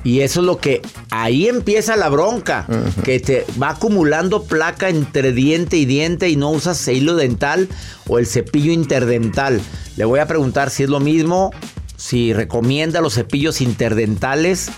Y 0.05 0.21
eso 0.21 0.41
es 0.41 0.47
lo 0.47 0.59
que 0.59 0.83
ahí 1.11 1.49
empieza 1.49 1.97
la 1.97 2.11
bronca, 2.11 2.67
que 3.05 3.21
te 3.21 3.47
va 3.61 3.71
acumulando 3.71 4.45
placa 4.45 4.91
entre 4.91 5.33
diente 5.33 5.79
y 5.79 5.87
diente 5.87 6.29
y 6.29 6.37
no 6.37 6.51
usas 6.51 6.87
hilo 6.89 7.17
dental 7.17 7.69
o 8.07 8.19
el 8.19 8.27
cepillo 8.27 8.71
interdental. 8.71 9.63
Le 9.97 10.05
voy 10.05 10.21
a 10.21 10.27
preguntar 10.27 10.69
si 10.69 10.83
es 10.83 10.91
lo 10.91 11.01
mismo, 11.01 11.53
si 11.97 12.35
recomienda 12.35 13.01
los 13.01 13.15
cepillos 13.15 13.63
interdentales 13.63 14.69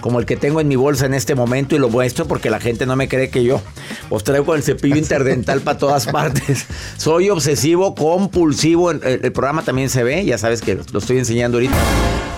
como 0.00 0.18
el 0.18 0.26
que 0.26 0.36
tengo 0.36 0.60
en 0.60 0.68
mi 0.68 0.76
bolsa 0.76 1.06
en 1.06 1.14
este 1.14 1.34
momento 1.34 1.74
y 1.74 1.78
lo 1.78 1.88
muestro 1.88 2.26
porque 2.26 2.50
la 2.50 2.60
gente 2.60 2.86
no 2.86 2.96
me 2.96 3.08
cree 3.08 3.30
que 3.30 3.44
yo 3.44 3.60
os 4.08 4.24
traigo 4.24 4.54
el 4.54 4.62
cepillo 4.62 4.96
interdental 4.98 5.60
para 5.60 5.78
todas 5.78 6.06
partes. 6.06 6.66
Soy 6.96 7.30
obsesivo, 7.30 7.94
compulsivo. 7.94 8.90
El, 8.90 9.02
el 9.02 9.32
programa 9.32 9.62
también 9.62 9.90
se 9.90 10.02
ve, 10.02 10.24
ya 10.24 10.38
sabes 10.38 10.60
que 10.60 10.78
lo 10.92 10.98
estoy 10.98 11.18
enseñando 11.18 11.58
ahorita. 11.58 11.76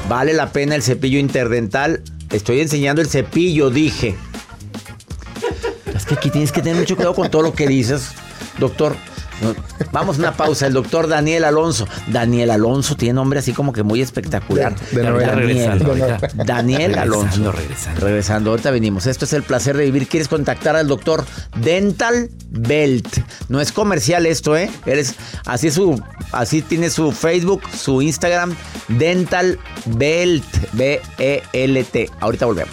Vale 0.09 0.33
la 0.33 0.53
pena 0.53 0.75
el 0.75 0.83
cepillo 0.83 1.19
interdental. 1.19 2.03
Estoy 2.31 2.61
enseñando 2.61 3.01
el 3.03 3.09
cepillo, 3.09 3.71
dije. 3.71 4.17
Es 5.95 6.07
que 6.07 6.15
aquí 6.15 6.31
tienes 6.31 6.53
que 6.53 6.63
tener 6.63 6.79
mucho 6.79 6.97
cuidado 6.97 7.15
con 7.15 7.31
todo 7.31 7.43
lo 7.43 7.53
que 7.53 7.67
dices, 7.67 8.09
doctor. 8.59 8.97
Vamos 9.93 10.17
a 10.17 10.19
una 10.21 10.33
pausa. 10.33 10.67
El 10.67 10.73
doctor 10.73 11.09
Daniel 11.09 11.45
Alonso. 11.45 11.87
Daniel 12.09 12.51
Alonso 12.51 12.97
tiene 12.97 13.15
nombre 13.15 13.39
así 13.39 13.53
como 13.53 13.73
que 13.73 13.83
muy 13.83 14.01
espectacular. 14.01 14.75
De-. 14.91 15.03
Daniel, 15.03 15.35
Regresando. 15.35 15.95
Daniel 16.45 16.99
Alonso. 16.99 17.23
Regresando, 17.27 17.53
regresando. 17.53 18.01
Regresando, 18.01 18.51
ahorita 18.51 18.71
venimos. 18.71 19.07
Esto 19.07 19.25
es 19.25 19.33
el 19.33 19.43
placer 19.43 19.77
de 19.77 19.85
vivir. 19.85 20.09
¿Quieres 20.09 20.29
contactar 20.29 20.77
al 20.77 20.89
doctor 20.89 21.25
Dental 21.57 22.31
Belt? 22.51 23.19
No 23.49 23.61
es 23.61 23.73
comercial 23.73 24.27
esto, 24.27 24.57
¿eh? 24.57 24.71
Eres, 24.87 25.15
así 25.47 25.71
su, 25.71 26.01
así 26.33 26.63
tiene 26.63 26.91
su 26.91 27.13
Facebook, 27.13 27.63
su 27.75 28.03
Instagram, 28.03 28.55
Dental 28.89 29.59
Belt, 29.87 30.45
B-E-L-T. 30.73 32.11
Ahorita 32.21 32.47
volvemos. 32.47 32.73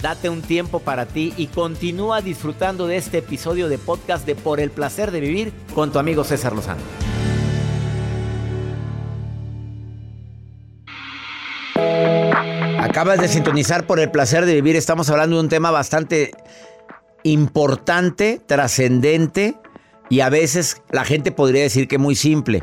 Date 0.00 0.28
un 0.28 0.42
tiempo 0.42 0.80
para 0.80 1.06
ti 1.06 1.32
y 1.36 1.46
continúa 1.46 2.20
disfrutando 2.20 2.86
de 2.86 2.96
este 2.96 3.18
episodio 3.18 3.68
de 3.68 3.78
podcast 3.78 4.26
de 4.26 4.34
Por 4.34 4.60
el 4.60 4.70
placer 4.70 5.10
de 5.10 5.20
vivir 5.20 5.52
con 5.74 5.90
tu 5.90 5.98
amigo 5.98 6.22
César 6.22 6.54
Lozano. 6.54 6.82
Acabas 12.78 13.20
de 13.20 13.28
sintonizar 13.28 13.86
por 13.86 14.00
el 14.00 14.10
placer 14.10 14.46
de 14.46 14.54
vivir. 14.54 14.76
Estamos 14.76 15.10
hablando 15.10 15.36
de 15.36 15.42
un 15.42 15.48
tema 15.48 15.70
bastante 15.70 16.30
importante, 17.24 18.40
trascendente 18.46 19.56
y 20.08 20.20
a 20.20 20.28
veces 20.28 20.82
la 20.90 21.04
gente 21.04 21.32
podría 21.32 21.62
decir 21.62 21.88
que 21.88 21.98
muy 21.98 22.14
simple. 22.14 22.62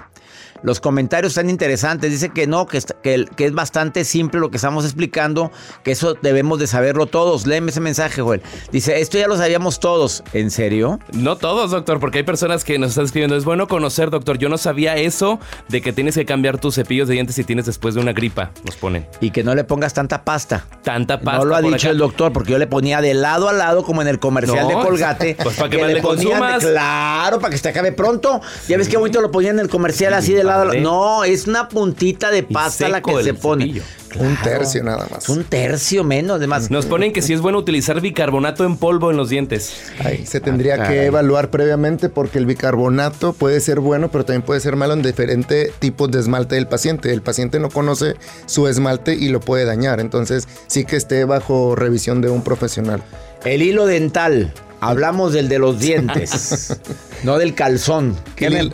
Los 0.64 0.80
comentarios 0.80 1.34
están 1.34 1.50
interesantes. 1.50 2.10
Dice 2.12 2.30
que 2.30 2.48
no, 2.48 2.66
que, 2.66 2.82
que, 3.04 3.26
que 3.36 3.46
es 3.46 3.54
bastante 3.54 4.04
simple 4.06 4.40
lo 4.40 4.50
que 4.50 4.56
estamos 4.58 4.86
explicando, 4.86 5.52
que 5.84 5.92
eso 5.92 6.16
debemos 6.22 6.58
de 6.60 6.68
saberlo 6.68 7.06
todos. 7.06 7.46
Léeme 7.46 7.72
ese 7.72 7.82
mensaje, 7.82 8.22
Joel. 8.22 8.42
Dice, 8.72 9.00
esto 9.02 9.18
ya 9.18 9.28
lo 9.28 9.38
sabíamos 9.38 9.80
todos. 9.80 10.24
¿En 10.34 10.50
serio? 10.52 11.00
No 11.12 11.36
todos, 11.36 11.72
doctor, 11.72 12.00
porque 12.00 12.20
hay 12.20 12.24
personas 12.24 12.64
que 12.64 12.80
nos 12.80 12.90
están 12.92 13.06
escribiendo. 13.06 13.36
Es 13.36 13.44
bueno 13.46 13.68
conocer, 13.68 14.10
doctor. 14.10 14.38
Yo 14.38 14.48
no 14.50 14.58
sabía 14.58 14.96
eso 14.96 15.40
de 15.70 15.82
que 15.82 15.92
tienes 15.94 16.16
que 16.16 16.26
cambiar 16.26 16.58
tus 16.60 16.76
cepillos 16.76 17.08
de 17.08 17.16
dientes 17.16 17.36
si 17.36 17.44
tienes 17.44 17.66
después 17.66 17.94
de 17.96 18.02
una 18.02 18.14
gripa. 18.14 18.52
Nos 18.66 18.76
ponen. 18.78 19.06
Y 19.20 19.32
que 19.32 19.44
no 19.44 19.56
le 19.56 19.66
pongas 19.66 19.94
tanta 19.94 20.24
pasta. 20.24 20.66
Tanta 20.84 21.20
pasta. 21.20 21.40
no 21.40 21.46
lo 21.46 21.56
ha 21.56 21.62
dicho 21.62 21.76
acá. 21.76 21.90
el 21.90 21.98
doctor, 21.98 22.32
porque 22.32 22.52
yo 22.54 22.58
le 22.58 22.68
ponía 22.68 23.02
de 23.02 23.14
lado 23.14 23.50
a 23.50 23.54
lado, 23.54 23.84
como 23.84 24.02
en 24.02 24.08
el 24.08 24.20
comercial 24.20 24.68
No, 24.70 24.80
de 24.80 24.86
Colgate. 24.86 25.38
pues 25.44 25.58
para 25.58 25.70
que 25.70 25.78
más 25.78 25.88
le 25.90 25.96
de- 25.96 26.02
consumas. 26.02 26.64
claro, 26.64 27.40
para 27.40 27.52
que 27.52 27.58
se 27.58 27.68
acabe 27.68 27.92
pronto. 27.92 28.40
Ya 28.70 28.78
ves 28.78 28.88
que 28.88 28.96
bonito 28.98 29.20
lo 29.22 29.30
ponían 29.30 29.56
en 29.56 29.66
el 29.66 29.70
comercial 29.70 30.14
así 30.14 30.32
de 30.34 30.44
lado. 30.46 30.53
No, 30.82 31.24
es 31.24 31.48
una 31.48 31.68
puntita 31.70 32.32
de 32.32 32.44
pasta 32.44 32.88
la 32.90 33.02
que 33.02 33.24
se 33.24 33.34
pone. 33.34 33.66
cepillo. 33.66 33.84
Un 34.20 34.38
tercio 34.44 34.84
nada 34.84 35.08
más. 35.10 35.28
Un 35.30 35.44
tercio 35.44 36.04
menos, 36.04 36.38
además. 36.38 36.70
Nos 36.70 36.86
ponen 36.86 37.12
que 37.14 37.24
si 37.24 37.34
es 37.34 37.42
bueno 37.42 37.58
utilizar 37.58 38.00
bicarbonato 38.00 38.64
en 38.64 38.78
polvo 38.78 39.10
en 39.10 39.18
los 39.18 39.30
dientes. 39.30 39.74
Ahí 40.06 40.26
se 40.28 40.40
tendría 40.40 40.76
Ah, 40.84 40.88
que 40.88 41.06
evaluar 41.06 41.50
previamente 41.50 42.10
porque 42.10 42.38
el 42.38 42.46
bicarbonato 42.46 43.34
puede 43.34 43.60
ser 43.60 43.80
bueno, 43.80 44.12
pero 44.12 44.24
también 44.24 44.44
puede 44.44 44.60
ser 44.60 44.76
malo 44.76 44.94
en 44.94 45.02
diferentes 45.02 45.72
tipos 45.80 46.12
de 46.12 46.20
esmalte 46.20 46.54
del 46.56 46.68
paciente. 46.68 47.12
El 47.12 47.24
paciente 47.24 47.60
no 47.60 47.70
conoce 47.70 48.16
su 48.46 48.68
esmalte 48.68 49.16
y 49.16 49.30
lo 49.30 49.40
puede 49.40 49.66
dañar. 49.66 50.00
Entonces, 50.00 50.48
sí 50.68 50.86
que 50.86 50.96
esté 50.96 51.26
bajo 51.26 51.76
revisión 51.76 52.22
de 52.22 52.30
un 52.30 52.44
profesional. 52.44 53.02
El 53.46 53.64
hilo 53.64 53.88
dental. 53.88 54.54
Hablamos 54.80 55.34
del 55.34 55.48
de 55.50 55.58
los 55.60 55.80
dientes, 55.80 56.78
no 57.24 57.38
del 57.40 57.56
calzón. 57.56 58.16
¿Qué 58.36 58.50
me- 58.50 58.70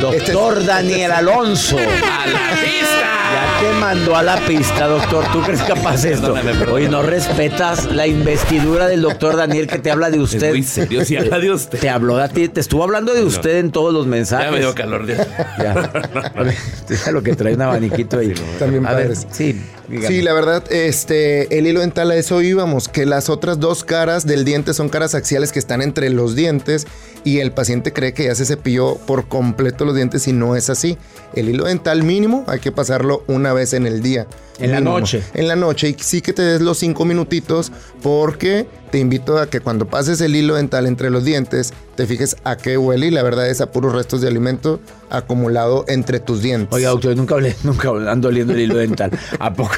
Doctor 0.00 0.64
Daniel 0.64 1.10
Alonso. 1.12 1.76
¡A 1.78 2.26
la 2.26 2.50
pista! 2.50 3.12
Ya 3.32 3.60
te 3.60 3.72
mandó 3.80 4.14
a 4.16 4.22
la 4.22 4.36
pista, 4.46 4.86
doctor. 4.86 5.24
¿Tú 5.32 5.40
crees 5.42 5.62
capaz 5.62 6.02
de 6.02 6.12
esto? 6.12 6.34
Oye, 6.70 6.88
no 6.88 7.02
respetas 7.02 7.90
la 7.92 8.06
investidura 8.06 8.86
del 8.86 9.02
doctor 9.02 9.36
Daniel 9.36 9.66
que 9.66 9.78
te 9.78 9.90
habla 9.90 10.10
de 10.10 10.18
Es 10.18 10.22
usted. 10.34 10.50
muy 10.50 10.62
serio, 10.62 11.04
si 11.04 11.16
habla 11.16 11.38
de 11.38 11.50
usted. 11.50 11.78
Te 11.80 11.88
habló 11.90 12.18
a 12.18 12.28
ti, 12.28 12.48
te 12.48 12.60
estuvo 12.60 12.84
hablando 12.84 13.14
de 13.14 13.24
usted 13.24 13.56
en 13.58 13.72
todos 13.72 13.92
los 13.92 14.06
mensajes. 14.06 14.46
Ya 14.46 14.52
me 14.52 14.58
dio 14.60 14.74
calor. 14.74 15.06
ya. 15.06 15.26
Ya. 15.58 15.72
A 16.36 16.42
ver, 16.42 16.54
deja 16.88 17.10
lo 17.10 17.22
que 17.22 17.34
trae 17.34 17.54
un 17.54 17.62
abaniquito 17.62 18.18
ahí. 18.18 18.32
También 18.58 18.86
a 18.86 18.92
ver, 18.92 19.02
padres. 19.08 19.26
sí, 19.30 19.60
Sí, 20.06 20.22
la 20.22 20.32
verdad, 20.32 20.64
este, 20.72 21.58
el 21.58 21.66
hilo 21.66 21.80
dental 21.80 22.10
a 22.10 22.16
eso 22.16 22.42
íbamos, 22.42 22.88
que 22.88 23.06
las 23.06 23.28
otras 23.28 23.60
dos 23.60 23.84
caras 23.84 24.26
del 24.26 24.44
diente 24.44 24.74
son 24.74 24.88
caras 24.88 25.14
axiales 25.14 25.52
que 25.52 25.58
están 25.58 25.80
entre 25.80 26.10
los 26.10 26.34
dientes 26.34 26.86
y 27.24 27.38
el 27.38 27.52
paciente 27.52 27.92
cree 27.92 28.12
que 28.12 28.24
ya 28.24 28.34
se 28.34 28.46
cepilló 28.46 28.96
por 28.96 29.28
completo 29.28 29.84
los 29.84 29.94
dientes 29.94 30.26
y 30.28 30.32
no 30.32 30.56
es 30.56 30.70
así. 30.70 30.98
El 31.34 31.48
hilo 31.48 31.64
dental 31.64 32.02
mínimo 32.02 32.44
hay 32.48 32.60
que 32.60 32.72
pasarlo 32.72 33.24
una 33.26 33.52
vez 33.52 33.72
en 33.72 33.86
el 33.86 34.02
día. 34.02 34.26
En 34.58 34.72
la 34.72 34.80
noche. 34.80 35.22
En 35.34 35.48
la 35.48 35.56
noche 35.56 35.88
y 35.88 35.96
sí 35.98 36.20
que 36.20 36.32
te 36.32 36.42
des 36.42 36.60
los 36.60 36.78
cinco 36.78 37.04
minutitos 37.04 37.70
porque 38.02 38.66
te 38.96 39.00
invito 39.00 39.36
a 39.36 39.50
que 39.50 39.60
cuando 39.60 39.86
pases 39.88 40.22
el 40.22 40.34
hilo 40.34 40.54
dental 40.54 40.86
entre 40.86 41.10
los 41.10 41.22
dientes 41.22 41.74
te 41.96 42.06
fijes 42.06 42.34
a 42.44 42.56
qué 42.56 42.78
huele 42.78 43.08
y 43.08 43.10
la 43.10 43.22
verdad 43.22 43.46
es 43.50 43.60
a 43.60 43.70
puros 43.70 43.92
restos 43.92 44.22
de 44.22 44.28
alimento 44.28 44.80
acumulado 45.10 45.84
entre 45.86 46.18
tus 46.18 46.40
dientes. 46.40 46.68
Oiga, 46.74 46.88
doctor, 46.88 47.14
nunca, 47.14 47.34
hablé, 47.34 47.54
nunca 47.62 47.90
ando 48.10 48.28
oliendo 48.28 48.54
el 48.54 48.60
hilo 48.60 48.76
dental. 48.76 49.10
¿A 49.38 49.52
poco 49.52 49.74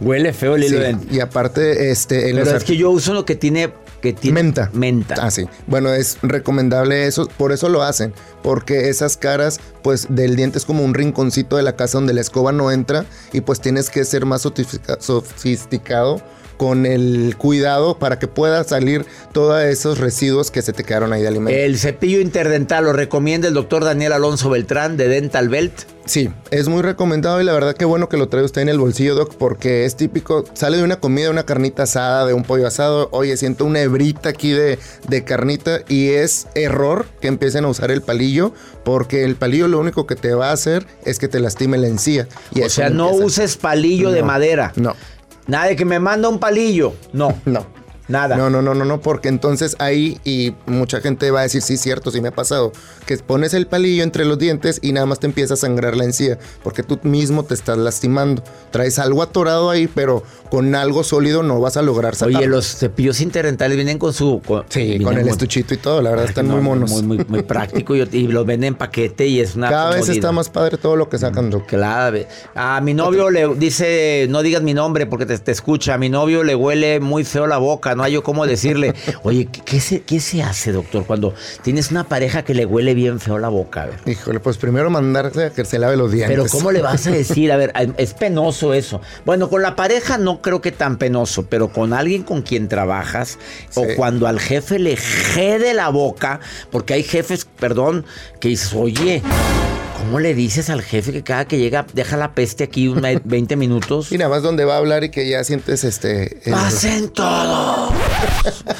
huele 0.00 0.32
feo 0.32 0.54
el 0.54 0.62
hilo 0.62 0.76
Sí, 0.78 0.84
dental? 0.84 1.08
y 1.10 1.18
aparte, 1.18 1.90
este, 1.90 2.28
en 2.30 2.36
Pero 2.36 2.44
los 2.52 2.54
es 2.54 2.62
que 2.62 2.76
yo 2.76 2.92
uso 2.92 3.12
lo 3.12 3.24
que 3.24 3.34
tiene, 3.34 3.72
que 4.00 4.12
tiene 4.12 4.40
Menta. 4.44 4.70
Menta. 4.72 5.16
Ah, 5.18 5.32
sí. 5.32 5.46
Bueno, 5.66 5.92
es 5.92 6.18
recomendable 6.22 7.08
eso, 7.08 7.26
por 7.36 7.50
eso 7.50 7.68
lo 7.68 7.82
hacen, 7.82 8.14
porque 8.44 8.88
esas 8.88 9.16
caras, 9.16 9.58
pues 9.82 10.06
del 10.10 10.36
diente 10.36 10.58
es 10.58 10.64
como 10.64 10.84
un 10.84 10.94
rinconcito 10.94 11.56
de 11.56 11.64
la 11.64 11.74
casa 11.74 11.98
donde 11.98 12.14
la 12.14 12.20
escoba 12.20 12.52
no 12.52 12.70
entra 12.70 13.04
y 13.32 13.40
pues 13.40 13.60
tienes 13.60 13.90
que 13.90 14.04
ser 14.04 14.26
más 14.26 14.42
sofistica- 14.42 14.98
sofisticado 15.00 16.22
con 16.56 16.86
el 16.86 17.34
cuidado 17.36 17.98
para 17.98 18.18
que 18.18 18.28
pueda 18.28 18.64
salir 18.64 19.04
todos 19.32 19.62
esos 19.62 19.98
residuos 19.98 20.50
que 20.50 20.62
se 20.62 20.72
te 20.72 20.84
quedaron 20.84 21.12
ahí 21.12 21.22
de 21.22 21.28
alimento. 21.28 21.58
El 21.58 21.78
cepillo 21.78 22.20
interdental 22.20 22.84
lo 22.84 22.92
recomienda 22.92 23.48
el 23.48 23.54
doctor 23.54 23.84
Daniel 23.84 24.12
Alonso 24.12 24.50
Beltrán 24.50 24.96
de 24.96 25.08
Dental 25.08 25.48
Belt. 25.48 25.72
Sí, 26.06 26.28
es 26.50 26.68
muy 26.68 26.82
recomendado 26.82 27.40
y 27.40 27.44
la 27.44 27.54
verdad 27.54 27.74
que 27.74 27.86
bueno 27.86 28.10
que 28.10 28.18
lo 28.18 28.28
trae 28.28 28.44
usted 28.44 28.60
en 28.60 28.68
el 28.68 28.78
bolsillo, 28.78 29.14
Doc, 29.14 29.36
porque 29.36 29.86
es 29.86 29.96
típico, 29.96 30.44
sale 30.52 30.76
de 30.76 30.84
una 30.84 30.96
comida, 30.96 31.30
una 31.30 31.46
carnita 31.46 31.84
asada, 31.84 32.26
de 32.26 32.34
un 32.34 32.42
pollo 32.42 32.66
asado, 32.66 33.08
oye, 33.10 33.36
siento 33.38 33.64
una 33.64 33.80
hebrita 33.80 34.28
aquí 34.28 34.50
de, 34.50 34.78
de 35.08 35.24
carnita 35.24 35.80
y 35.88 36.10
es 36.10 36.46
error 36.54 37.06
que 37.22 37.28
empiecen 37.28 37.64
a 37.64 37.68
usar 37.68 37.90
el 37.90 38.02
palillo, 38.02 38.52
porque 38.84 39.24
el 39.24 39.36
palillo 39.36 39.66
lo 39.66 39.78
único 39.78 40.06
que 40.06 40.14
te 40.14 40.34
va 40.34 40.50
a 40.50 40.52
hacer 40.52 40.86
es 41.06 41.18
que 41.18 41.28
te 41.28 41.40
lastime 41.40 41.78
la 41.78 41.88
encía. 41.88 42.28
Y 42.54 42.60
o 42.60 42.68
sea, 42.68 42.90
no 42.90 43.06
empieza. 43.06 43.26
uses 43.26 43.56
palillo 43.56 44.10
de 44.10 44.22
madera. 44.22 44.72
No, 44.76 44.94
Nada 45.46 45.74
que 45.76 45.84
me 45.84 45.98
manda 45.98 46.28
un 46.28 46.38
palillo. 46.38 46.94
No, 47.12 47.34
no. 47.44 47.73
Nada. 48.08 48.36
No, 48.36 48.50
no, 48.50 48.62
no, 48.62 48.74
no, 48.74 48.84
no, 48.84 49.00
porque 49.00 49.28
entonces 49.28 49.76
ahí 49.78 50.18
y 50.24 50.54
mucha 50.66 51.00
gente 51.00 51.30
va 51.30 51.40
a 51.40 51.42
decir, 51.44 51.62
sí, 51.62 51.76
cierto, 51.76 52.10
sí 52.10 52.20
me 52.20 52.28
ha 52.28 52.34
pasado, 52.34 52.72
que 53.06 53.16
pones 53.18 53.54
el 53.54 53.66
palillo 53.66 54.02
entre 54.02 54.24
los 54.24 54.38
dientes 54.38 54.78
y 54.82 54.92
nada 54.92 55.06
más 55.06 55.20
te 55.20 55.26
empieza 55.26 55.54
a 55.54 55.56
sangrar 55.56 55.96
la 55.96 56.04
encía, 56.04 56.38
porque 56.62 56.82
tú 56.82 56.98
mismo 57.02 57.44
te 57.44 57.54
estás 57.54 57.78
lastimando. 57.78 58.42
Traes 58.70 58.98
algo 58.98 59.22
atorado 59.22 59.70
ahí, 59.70 59.88
pero 59.88 60.22
con 60.50 60.74
algo 60.74 61.04
sólido 61.04 61.42
no 61.42 61.60
vas 61.60 61.76
a 61.76 61.82
lograr 61.82 62.14
sacarlo. 62.14 62.38
Oye, 62.38 62.48
los 62.48 62.66
cepillos 62.66 63.20
interdentales 63.20 63.76
vienen 63.76 63.98
con 63.98 64.12
su... 64.12 64.40
Con, 64.46 64.64
Sí, 64.68 64.98
con 65.02 65.16
el 65.18 65.28
estuchito 65.28 65.74
y 65.74 65.76
todo, 65.76 66.02
la 66.02 66.10
verdad 66.10 66.26
están 66.26 66.48
No, 66.48 66.54
muy 66.54 66.62
monos. 66.62 66.90
Muy, 66.90 67.02
muy, 67.02 67.24
muy 67.28 67.42
práctico 67.42 67.94
y, 67.96 68.08
y 68.12 68.26
los 68.28 68.46
venden 68.46 68.68
en 68.68 68.74
paquete 68.74 69.26
y 69.26 69.40
es 69.40 69.54
una 69.56 69.68
Cada 69.68 69.94
vez 69.94 70.08
está 70.08 70.32
más 70.32 70.48
padre 70.48 70.78
todo 70.78 70.96
lo 70.96 71.08
que 71.08 71.18
sacan, 71.18 71.50
Doc. 71.50 71.66
Claro. 71.66 72.18
A 72.54 72.80
mi 72.80 72.94
novio 72.94 73.30
le 73.30 73.54
dice, 73.54 74.26
no 74.28 74.42
digas 74.42 74.62
mi 74.62 74.74
nombre 74.74 75.06
porque 75.06 75.26
te, 75.26 75.38
te 75.38 75.52
escucha. 75.52 75.94
A 75.94 75.98
mi 75.98 76.08
novio 76.08 76.44
le 76.44 76.54
huele 76.54 77.00
muy 77.00 77.24
feo 77.24 77.46
la 77.46 77.58
boca, 77.58 77.93
no 77.94 78.02
hay 78.02 78.12
yo 78.12 78.22
cómo 78.22 78.46
decirle. 78.46 78.94
Oye, 79.22 79.46
¿qué, 79.46 79.80
se, 79.80 80.02
qué 80.02 80.20
se 80.20 80.42
hace, 80.42 80.72
doctor, 80.72 81.04
cuando 81.06 81.34
tienes 81.62 81.90
una 81.90 82.04
pareja 82.04 82.42
que 82.44 82.54
le 82.54 82.66
huele 82.66 82.94
bien 82.94 83.20
feo 83.20 83.38
la 83.38 83.48
boca? 83.48 83.82
A 83.82 83.86
ver. 83.86 83.98
Híjole, 84.06 84.40
pues 84.40 84.56
primero 84.56 84.90
mandarse 84.90 85.46
a 85.46 85.50
que 85.50 85.64
se 85.64 85.78
lave 85.78 85.96
los 85.96 86.12
dientes. 86.12 86.36
Pero 86.36 86.48
¿cómo 86.50 86.72
le 86.72 86.82
vas 86.82 87.06
a 87.06 87.10
decir? 87.10 87.52
A 87.52 87.56
ver, 87.56 87.72
es 87.96 88.14
penoso 88.14 88.74
eso. 88.74 89.00
Bueno, 89.24 89.48
con 89.48 89.62
la 89.62 89.76
pareja 89.76 90.18
no 90.18 90.42
creo 90.42 90.60
que 90.60 90.72
tan 90.72 90.98
penoso, 90.98 91.46
pero 91.46 91.68
con 91.68 91.92
alguien 91.92 92.22
con 92.22 92.42
quien 92.42 92.68
trabajas 92.68 93.38
o 93.74 93.86
cuando 93.96 94.26
al 94.26 94.40
jefe 94.40 94.78
le 94.78 94.96
jede 94.96 95.74
la 95.74 95.88
boca, 95.88 96.40
porque 96.70 96.94
hay 96.94 97.02
jefes, 97.02 97.46
perdón, 97.58 98.04
que 98.40 98.48
dices, 98.48 98.72
oye, 98.74 99.22
¿cómo 99.98 100.20
le 100.20 100.34
dices 100.34 100.70
al 100.70 100.82
jefe 100.82 101.12
que 101.12 101.22
cada 101.22 101.46
que 101.46 101.58
llega 101.58 101.86
deja 101.92 102.16
la 102.16 102.32
peste 102.34 102.64
aquí 102.64 102.88
unos 102.88 103.10
20 103.24 103.56
minutos? 103.56 104.12
Y 104.12 104.18
nada 104.18 104.30
más 104.30 104.42
donde 104.42 104.64
va 104.64 104.74
a 104.74 104.78
hablar 104.78 105.04
y 105.04 105.10
que 105.10 105.28
ya 105.28 105.42
sientes 105.44 105.84
este... 105.84 106.40
el- 106.44 106.52
¡Pasen 106.52 107.08
todos! 107.10 107.92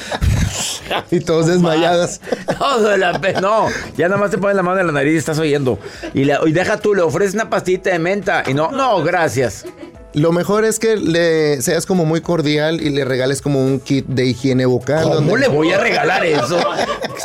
y 1.11 1.19
todos 1.21 1.47
desmayadas. 1.47 2.21
No, 2.59 2.79
de 2.79 2.97
la 2.97 3.19
pe- 3.19 3.33
no, 3.41 3.67
ya 3.97 4.07
nada 4.07 4.19
más 4.19 4.31
te 4.31 4.37
pones 4.37 4.55
la 4.55 4.63
mano 4.63 4.79
en 4.79 4.87
la 4.87 4.93
nariz 4.93 5.13
y 5.13 5.17
estás 5.17 5.37
oyendo. 5.39 5.77
Y, 6.13 6.23
le- 6.23 6.37
y 6.45 6.51
deja 6.51 6.77
tú, 6.77 6.95
le 6.95 7.01
ofreces 7.01 7.33
una 7.33 7.49
pastita 7.49 7.89
de 7.91 7.99
menta 7.99 8.43
y 8.47 8.53
no, 8.53 8.71
no, 8.71 9.03
gracias. 9.03 9.65
Lo 10.13 10.31
mejor 10.31 10.63
es 10.63 10.79
que 10.79 10.95
le 10.95 11.61
seas 11.61 11.85
como 11.85 12.05
muy 12.05 12.21
cordial 12.21 12.79
y 12.81 12.89
le 12.89 13.03
regales 13.03 13.41
como 13.41 13.63
un 13.63 13.81
kit 13.81 14.05
de 14.07 14.25
higiene 14.27 14.65
bucal. 14.65 15.03
¿Cómo 15.03 15.15
donde- 15.15 15.37
le 15.39 15.47
voy 15.49 15.71
a 15.73 15.77
regalar 15.79 16.25
eso? 16.25 16.57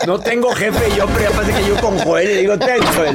No 0.07 0.19
tengo 0.19 0.51
jefe 0.53 0.81
yo, 0.97 1.07
pero 1.07 1.31
ya 1.31 1.37
parece 1.37 1.61
que 1.63 1.69
yo 1.69 1.81
con 1.81 1.97
Joel 2.01 2.27
le 2.27 2.37
digo, 2.41 2.59
ten, 2.59 2.83
Joel. 2.97 3.15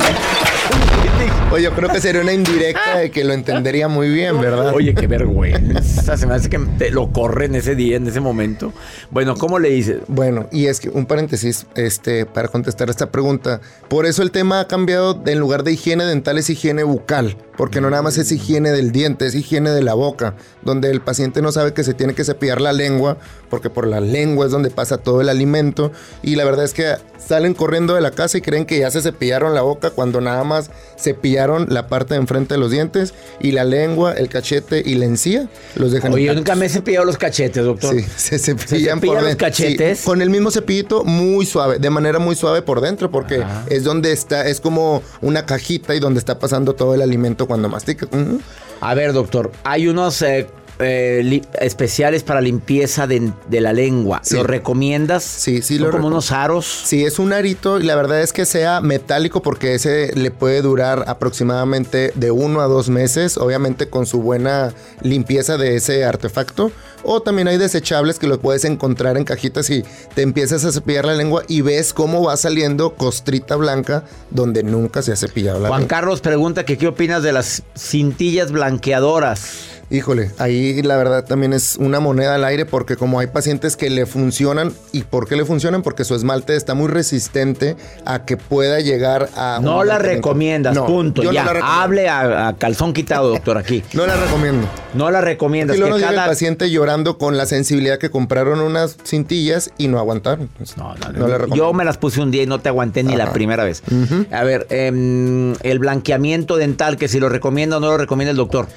Oye, 1.52 1.64
yo 1.64 1.72
creo 1.72 1.90
que 1.90 2.02
sería 2.02 2.22
una 2.22 2.34
indirecta 2.34 2.98
de 2.98 3.12
que 3.12 3.24
lo 3.24 3.34
entendería 3.34 3.88
muy 3.88 4.10
bien, 4.10 4.40
¿verdad? 4.40 4.74
Oye, 4.74 4.94
qué 4.94 5.08
vergüenza. 5.08 6.18
Se 6.18 6.28
me 6.28 6.34
hace 6.34 6.50
que 6.50 6.60
te 6.78 6.92
lo 6.92 7.12
corren 7.12 7.56
ese 7.56 7.76
día, 7.76 7.98
en 7.98 8.08
ese 8.08 8.20
momento. 8.20 8.74
Bueno, 9.12 9.36
¿cómo 9.36 9.60
le 9.60 9.70
dices? 9.70 10.00
Bueno, 10.08 10.48
y 10.52 10.68
es 10.68 10.80
que 10.80 10.90
un 10.90 11.06
paréntesis 11.06 11.68
este, 11.76 12.26
para 12.26 12.48
contestar 12.48 12.90
esta 12.90 13.12
pregunta. 13.12 13.62
Por 13.88 14.06
eso 14.06 14.22
el 14.22 14.32
tema 14.32 14.60
ha 14.60 14.68
cambiado 14.68 15.22
en 15.26 15.40
lugar 15.40 15.64
de 15.64 15.74
higiene 15.74 16.06
dental 16.06 16.38
es 16.38 16.50
higiene 16.50 16.84
bucal, 16.84 17.38
porque 17.58 17.82
no 17.82 17.90
nada 17.90 18.02
más 18.02 18.18
es 18.18 18.32
higiene 18.32 18.72
del 18.72 18.92
diente, 18.92 19.26
es 19.26 19.36
higiene 19.36 19.72
de 19.72 19.82
la 19.82 19.94
boca, 19.94 20.36
donde 20.64 20.90
el 20.92 21.02
paciente 21.02 21.42
no 21.42 21.52
sabe 21.52 21.74
que 21.74 21.84
se 21.84 21.94
tiene 21.94 22.14
que 22.14 22.24
cepillar 22.24 22.62
la 22.62 22.74
lengua, 22.74 23.18
porque 23.50 23.70
por 23.70 23.88
la 23.88 24.00
lengua 24.00 24.46
es 24.46 24.52
donde 24.52 24.70
pasa 24.70 24.98
todo 24.98 25.22
el 25.22 25.30
alimento, 25.30 25.92
y 26.22 26.36
la 26.36 26.46
verdad 26.46 26.66
es 26.66 26.74
que 26.74 26.96
salen 27.18 27.54
corriendo 27.54 27.96
de 27.96 28.02
la 28.02 28.12
casa 28.12 28.38
y 28.38 28.42
creen 28.42 28.66
que 28.66 28.80
ya 28.80 28.92
se 28.92 29.02
cepillaron 29.02 29.54
la 29.54 29.62
boca 29.62 29.90
cuando 29.90 30.22
nada 30.22 30.44
más 30.44 30.70
cepillaron 30.98 31.68
la 31.70 31.88
parte 31.88 32.14
de 32.14 32.20
enfrente 32.20 32.56
de 32.56 32.60
los 32.60 32.72
dientes 32.72 33.14
y 33.40 33.52
la 33.52 33.64
lengua, 33.64 34.14
el 34.14 34.30
cachete 34.30 34.82
y 34.86 34.96
la 34.96 35.06
encía 35.06 35.48
los 35.76 35.92
dejan 35.92 36.14
Oye, 36.14 36.26
yo 36.26 36.36
nunca 36.36 36.56
me 36.56 36.66
he 36.66 36.70
cepillado 36.70 37.06
los 37.06 37.18
cachetes, 37.18 37.64
doctor. 37.64 37.96
Sí, 37.96 38.06
se 38.16 38.40
cepillan 38.40 39.00
cepilla 39.00 39.14
por 39.14 39.24
los 39.24 39.36
cachetes? 39.36 40.00
Sí, 40.00 40.06
con 40.06 40.22
el 40.22 40.30
mismo 40.30 40.52
cepillito 40.52 41.04
muy 41.04 41.46
suave, 41.46 41.80
de 41.80 41.90
manera 41.90 42.20
muy 42.20 42.36
suave 42.36 42.62
por 42.62 42.82
dentro, 42.82 43.12
porque 43.12 43.44
es 43.68 43.84
donde 43.84 44.12
está, 44.12 44.48
es 44.48 44.62
como 44.62 45.02
una 45.22 45.46
cajita 45.46 45.96
y 45.96 46.00
donde 46.00 46.20
está 46.20 46.40
pasando 46.40 46.74
todo 46.74 46.94
el 46.94 47.02
alimento 47.02 47.45
cuando 47.48 47.70
mastica. 47.70 48.08
Ujú. 48.12 48.42
A 48.82 48.94
ver, 48.94 49.14
doctor, 49.14 49.52
hay 49.64 49.88
unos 49.88 50.22
eh, 50.22 50.48
eh, 50.80 51.42
especiales 51.60 52.24
para 52.24 52.42
limpieza 52.42 53.08
de, 53.08 53.32
de 53.48 53.62
la 53.62 53.74
lengua. 53.74 54.22
Sí. 54.24 54.36
¿Lo 54.36 54.44
recomiendas? 54.44 55.24
Sí, 55.24 55.62
sí, 55.62 55.78
Son 55.78 55.88
lo 55.88 55.92
como 55.92 56.08
unos 56.08 56.32
aros. 56.32 56.66
Si 56.66 57.06
es 57.06 57.20
un 57.20 57.34
arito, 57.34 57.80
y 57.80 57.84
la 57.84 57.96
verdad 57.96 58.22
es 58.22 58.34
que 58.34 58.46
sea 58.46 58.82
metálico, 58.82 59.42
porque 59.42 59.76
ese 59.76 60.14
le 60.16 60.32
puede 60.32 60.62
durar 60.62 61.06
aproximadamente 61.08 62.12
de 62.16 62.32
uno 62.32 62.62
a 62.62 62.66
dos 62.66 62.90
meses, 62.90 63.38
obviamente 63.38 63.90
con 63.90 64.06
su 64.06 64.22
buena 64.22 64.74
limpieza 65.02 65.58
de 65.58 65.76
ese 65.76 66.06
artefacto. 66.06 66.72
O 67.08 67.22
también 67.22 67.48
hay 67.48 67.58
desechables 67.58 68.18
que 68.18 68.26
los 68.26 68.40
puedes 68.40 68.66
encontrar 68.66 69.16
en 69.18 69.26
cajitas 69.26 69.70
y 69.70 69.84
te 70.16 70.24
empiezas 70.24 70.66
a 70.66 70.72
cepillar 70.72 71.06
la 71.06 71.14
lengua 71.14 71.44
y 71.48 71.62
ves 71.62 71.94
cómo 71.94 72.24
va 72.24 72.36
saliendo 72.36 72.96
costrita 72.96 73.56
blanca 73.56 74.06
donde 74.32 74.64
nunca 74.64 75.04
se 75.04 75.12
ha 75.12 75.16
cepillado 75.16 75.60
la 75.60 75.68
Juan 75.68 75.82
lengua. 75.82 75.96
Carlos 75.96 76.22
pregunta 76.22 76.66
que 76.66 76.80
qué 76.80 76.88
opinas 76.88 77.22
de 77.22 77.32
las 77.32 77.62
cintillas 77.78 78.52
blanqueadoras. 78.52 79.75
Híjole, 79.92 80.32
ahí 80.40 80.82
la 80.82 80.98
verdad 80.98 81.26
también 81.26 81.54
es 81.54 81.76
una 81.80 82.00
moneda 82.00 82.36
al 82.36 82.44
aire 82.44 82.66
porque 82.66 82.96
como 82.96 83.20
hay 83.20 83.28
pacientes 83.28 83.78
que 83.78 83.90
le 83.92 84.08
funcionan, 84.08 84.74
¿y 84.92 85.04
por 85.04 85.28
qué 85.28 85.36
le 85.36 85.46
funcionan? 85.46 85.84
Porque 85.84 86.04
su 86.04 86.16
esmalte 86.16 86.56
está 86.56 86.74
muy 86.74 86.88
resistente 86.88 87.76
a 88.04 88.26
que 88.26 88.36
pueda 88.36 88.80
llegar 88.80 89.30
a... 89.36 89.60
No 89.62 89.84
la 89.84 90.00
recomiendas, 90.00 90.74
No, 90.76 90.88
punto. 90.88 91.22
yo 91.22 91.30
no 91.30 91.34
Ya, 91.36 91.46
la 91.46 91.54
recomiendo. 91.54 91.82
hable 91.82 92.10
a, 92.10 92.48
a 92.48 92.56
calzón 92.56 92.94
quitado, 92.94 93.30
doctor, 93.30 93.58
aquí. 93.60 93.84
No 93.94 94.08
la 94.08 94.16
recomiendo. 94.16 94.68
No 94.96 95.12
la 95.12 95.22
recomiendas. 95.22 95.78
Y 95.78 95.80
luego 95.80 96.00
cada- 96.00 96.24
el 96.24 96.30
paciente 96.30 96.72
llorando 96.72 97.18
con 97.20 97.38
la 97.38 97.46
sensibilidad 97.46 98.00
que 98.00 98.10
compraron 98.10 98.62
unas 98.62 98.98
cintillas 99.06 99.70
y 99.78 99.88
no 99.88 100.00
aguantaron. 100.00 100.50
Pues, 100.58 100.78
No, 100.78 100.96
no, 100.96 101.12
no 101.12 101.28
recomiendo. 101.28 101.56
Yo 101.56 101.74
me 101.74 101.86
las 101.86 101.98
puse 101.98 102.22
un 102.22 102.32
día 102.32 102.42
y 102.44 102.48
no 102.48 102.60
te 102.60 102.70
aguanté 102.70 103.04
ni 103.04 103.16
la 103.16 103.32
primera 103.32 103.64
vez. 103.64 103.84
A 104.32 104.44
ver, 104.44 104.66
em, 104.72 105.54
el 105.62 105.78
blanqueamiento 105.80 106.58
dental, 106.58 106.98
que 106.98 107.08
si 107.08 107.20
lo 107.20 107.30
recomienda 107.30 107.78
o 107.78 107.80
no 107.80 107.88
lo 107.88 107.98
recomienda 107.98 108.32
el 108.32 108.38
doctor. 108.38 108.68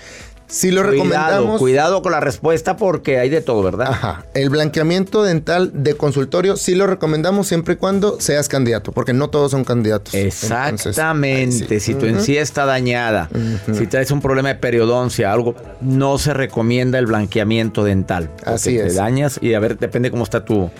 Si 0.48 0.70
lo 0.70 0.80
Cuidado, 0.82 0.92
recomendamos... 1.04 1.58
cuidado 1.60 2.02
con 2.02 2.12
la 2.12 2.20
respuesta 2.20 2.76
porque 2.78 3.18
hay 3.18 3.28
de 3.28 3.42
todo, 3.42 3.62
¿verdad? 3.62 3.88
Ajá. 3.90 4.24
El 4.34 4.48
blanqueamiento 4.48 5.22
dental 5.22 5.70
de 5.74 5.94
consultorio 5.94 6.56
sí 6.56 6.74
lo 6.74 6.86
recomendamos 6.86 7.46
siempre 7.48 7.74
y 7.74 7.76
cuando 7.76 8.18
seas 8.20 8.48
candidato, 8.48 8.92
porque 8.92 9.12
no 9.12 9.28
todos 9.28 9.50
son 9.50 9.64
candidatos. 9.64 10.14
Exactamente. 10.14 10.88
Entonces, 10.88 11.70
ahí 11.70 11.80
sí. 11.80 11.80
Si 11.80 11.92
tu 11.94 12.06
Ujú. 12.06 12.16
encía 12.16 12.40
está 12.40 12.64
dañada, 12.64 13.28
si 13.76 13.86
traes 13.86 14.10
un 14.10 14.20
problema 14.22 14.48
de 14.48 14.54
periodoncia, 14.54 15.32
algo, 15.32 15.54
no 15.82 16.16
se 16.18 16.32
recomienda 16.32 16.98
el 16.98 17.06
blanqueamiento 17.06 17.84
dental. 17.84 18.30
porque 18.36 18.50
Así 18.50 18.76
Te 18.76 18.86
es. 18.86 18.94
dañas 18.94 19.38
y 19.42 19.52
a 19.54 19.60
ver, 19.60 19.78
depende 19.78 20.10
cómo 20.10 20.24
está 20.24 20.44
tu 20.44 20.70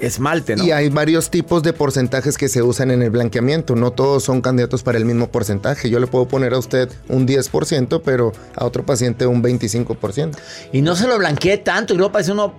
esmalte, 0.00 0.56
¿no? 0.56 0.64
Y 0.64 0.72
hay 0.72 0.88
varios 0.88 1.30
tipos 1.30 1.62
de 1.62 1.72
porcentajes 1.72 2.36
que 2.38 2.48
se 2.48 2.62
usan 2.62 2.90
en 2.90 3.02
el 3.02 3.10
blanqueamiento. 3.10 3.76
No 3.76 3.90
todos 3.90 4.24
son 4.24 4.40
candidatos 4.40 4.82
para 4.82 4.98
el 4.98 5.04
mismo 5.04 5.28
porcentaje. 5.28 5.90
Yo 5.90 6.00
le 6.00 6.06
puedo 6.06 6.28
poner 6.28 6.54
a 6.54 6.58
usted 6.58 6.90
un 7.08 7.26
10%, 7.26 8.02
pero 8.04 8.32
a 8.56 8.64
otro 8.64 8.84
paciente 8.84 9.26
un 9.26 9.42
25%. 9.42 10.36
Y 10.72 10.82
no 10.82 10.96
se 10.96 11.06
lo 11.06 11.18
blanqueé 11.18 11.58
tanto 11.58 11.94
y 11.94 11.96
luego 11.96 12.12
parece 12.12 12.32
uno 12.32 12.54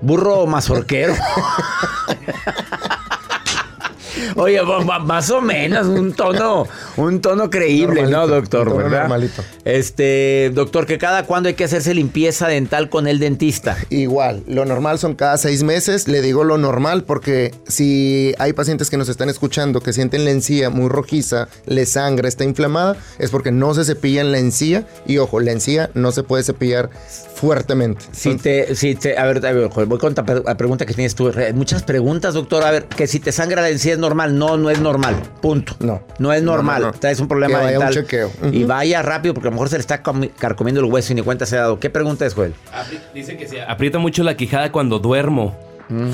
burro 0.00 0.46
mazorquero. 0.46 1.14
Oye, 4.36 4.60
más 5.04 5.30
o 5.30 5.40
menos, 5.40 5.86
un 5.86 6.12
tono, 6.12 6.66
un 6.96 7.20
tono 7.20 7.50
creíble, 7.50 8.02
¿no, 8.06 8.26
doctor? 8.26 8.76
¿Verdad? 8.76 9.00
normalito. 9.02 9.42
Este, 9.64 10.50
doctor, 10.54 10.86
que 10.86 10.98
cada 10.98 11.24
cuándo 11.24 11.48
hay 11.48 11.54
que 11.54 11.64
hacerse 11.64 11.94
limpieza 11.94 12.48
dental 12.48 12.88
con 12.88 13.06
el 13.06 13.18
dentista. 13.18 13.76
Igual, 13.90 14.42
lo 14.46 14.64
normal 14.64 14.98
son 14.98 15.14
cada 15.14 15.36
seis 15.38 15.62
meses. 15.62 16.08
Le 16.08 16.22
digo 16.22 16.44
lo 16.44 16.58
normal 16.58 17.04
porque 17.04 17.54
si 17.66 18.34
hay 18.38 18.52
pacientes 18.52 18.90
que 18.90 18.96
nos 18.96 19.08
están 19.08 19.28
escuchando 19.28 19.80
que 19.80 19.92
sienten 19.92 20.24
la 20.24 20.30
encía 20.30 20.70
muy 20.70 20.88
rojiza, 20.88 21.48
le 21.66 21.86
sangra, 21.86 22.28
está 22.28 22.44
inflamada, 22.44 22.96
es 23.18 23.30
porque 23.30 23.50
no 23.50 23.74
se 23.74 23.84
cepillan 23.84 24.32
la 24.32 24.38
encía. 24.38 24.86
Y 25.06 25.18
ojo, 25.18 25.40
la 25.40 25.52
encía 25.52 25.90
no 25.94 26.12
se 26.12 26.22
puede 26.22 26.42
cepillar 26.42 26.90
fuertemente. 27.34 28.04
Si 28.12 28.36
te, 28.36 28.74
si 28.74 28.94
te, 28.94 29.16
a 29.16 29.24
ver, 29.26 29.44
a 29.46 29.52
ver, 29.52 29.68
voy 29.68 29.98
con 29.98 30.14
la 30.14 30.56
pregunta 30.56 30.86
que 30.86 30.94
tienes 30.94 31.14
tú. 31.14 31.32
Muchas 31.54 31.82
preguntas, 31.82 32.34
doctor. 32.34 32.64
A 32.64 32.70
ver, 32.70 32.84
que 32.86 33.06
si 33.06 33.20
te 33.20 33.32
sangra 33.32 33.62
la 33.62 33.68
encía 33.68 33.92
es 33.92 33.98
normal. 33.98 34.07
No, 34.16 34.56
no 34.56 34.70
es 34.70 34.80
normal. 34.80 35.16
Punto. 35.40 35.74
No. 35.80 36.02
No 36.18 36.32
es 36.32 36.42
No, 36.42 36.52
normal. 36.52 36.82
no, 36.82 36.86
no. 36.88 36.92
Traes 36.94 37.20
un 37.20 37.28
problema 37.28 37.58
Que 37.58 37.64
vaya 37.64 37.78
un 37.78 37.84
dental. 37.86 38.04
chequeo. 38.04 38.30
Y 38.52 38.64
vaya 38.64 39.02
rápido 39.02 39.34
porque 39.34 39.48
a 39.48 39.50
lo 39.50 39.54
mejor 39.56 39.68
se 39.68 39.76
le 39.76 39.80
está 39.80 40.02
comi- 40.02 40.30
carcomiendo 40.38 40.80
el 40.80 40.86
hueso 40.92 41.12
y 41.12 41.16
ni 41.16 41.22
cuenta 41.22 41.46
se 41.46 41.56
ha 41.56 41.60
dado. 41.62 41.78
¿Qué 41.80 41.90
pregunta 41.90 42.26
es, 42.26 42.34
Joel? 42.34 42.54
Dicen 43.14 43.36
que 43.38 43.46
se 43.46 43.62
aprieta 43.62 43.98
mucho 43.98 44.22
la 44.22 44.36
quijada 44.36 44.72
cuando 44.72 44.98
duermo. 44.98 45.56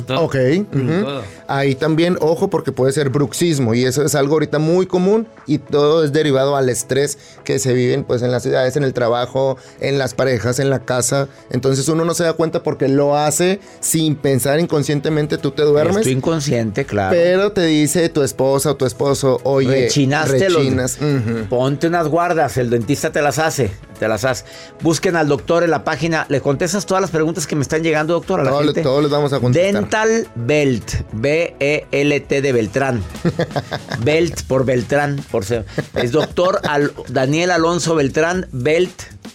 Todo- 0.06 0.20
Ok. 0.22 0.36
todo. 0.72 1.22
Ahí 1.48 1.74
también, 1.74 2.16
ojo, 2.20 2.48
porque 2.48 2.72
puede 2.72 2.92
ser 2.92 3.10
bruxismo 3.10 3.74
y 3.74 3.84
eso 3.84 4.02
es 4.04 4.14
algo 4.14 4.34
ahorita 4.34 4.58
muy 4.58 4.86
común 4.86 5.26
y 5.46 5.58
todo 5.58 6.04
es 6.04 6.12
derivado 6.12 6.56
al 6.56 6.68
estrés 6.68 7.18
que 7.44 7.58
se 7.58 7.72
viven 7.74 8.04
pues 8.04 8.22
en 8.22 8.30
las 8.30 8.42
ciudades, 8.44 8.76
en 8.76 8.84
el 8.84 8.94
trabajo, 8.94 9.56
en 9.80 9.98
las 9.98 10.14
parejas, 10.14 10.58
en 10.58 10.70
la 10.70 10.78
casa. 10.80 11.28
Entonces 11.50 11.88
uno 11.88 12.04
no 12.04 12.14
se 12.14 12.24
da 12.24 12.32
cuenta 12.34 12.62
porque 12.62 12.88
lo 12.88 13.16
hace 13.16 13.60
sin 13.80 14.16
pensar 14.16 14.58
inconscientemente, 14.60 15.36
tú 15.38 15.50
te 15.50 15.62
duermes. 15.62 15.98
Estoy 15.98 16.12
inconsciente, 16.12 16.84
claro. 16.84 17.10
Pero 17.14 17.52
te 17.52 17.66
dice 17.66 18.08
tu 18.08 18.22
esposa 18.22 18.70
o 18.70 18.76
tu 18.76 18.86
esposo, 18.86 19.40
oye, 19.44 19.82
Rechinaste 19.84 20.48
los- 20.50 20.62
rechinas. 20.62 20.98
Ujú. 20.98 21.46
Ponte 21.48 21.88
unas 21.88 22.08
guardas, 22.08 22.56
el 22.56 22.70
dentista 22.70 23.10
te 23.12 23.20
las 23.20 23.38
hace, 23.38 23.70
te 23.98 24.08
las 24.08 24.24
hace. 24.24 24.44
Busquen 24.82 25.16
al 25.16 25.28
doctor 25.28 25.62
en 25.64 25.70
la 25.70 25.84
página, 25.84 26.26
le 26.28 26.40
contestas 26.40 26.86
todas 26.86 27.00
las 27.00 27.10
preguntas 27.10 27.46
que 27.46 27.56
me 27.56 27.62
están 27.62 27.82
llegando, 27.82 28.14
doctor, 28.14 28.40
a 28.40 28.44
la 28.44 28.50
Todos, 28.50 28.64
gente. 28.66 28.82
todos 28.82 29.02
les 29.02 29.10
vamos 29.10 29.32
a 29.32 29.40
contestar. 29.40 29.63
Dental 29.72 30.28
Belt, 30.34 30.90
B-E-L-T 31.12 32.42
de 32.42 32.52
Beltrán. 32.52 33.02
Belt 34.04 34.42
por 34.42 34.64
Beltrán, 34.64 35.24
por 35.30 35.44
ser. 35.44 35.64
Es 35.94 36.12
doctor 36.12 36.60
Al- 36.68 36.92
Daniel 37.08 37.50
Alonso 37.50 37.94
Beltrán, 37.94 38.46
Belt. 38.52 38.92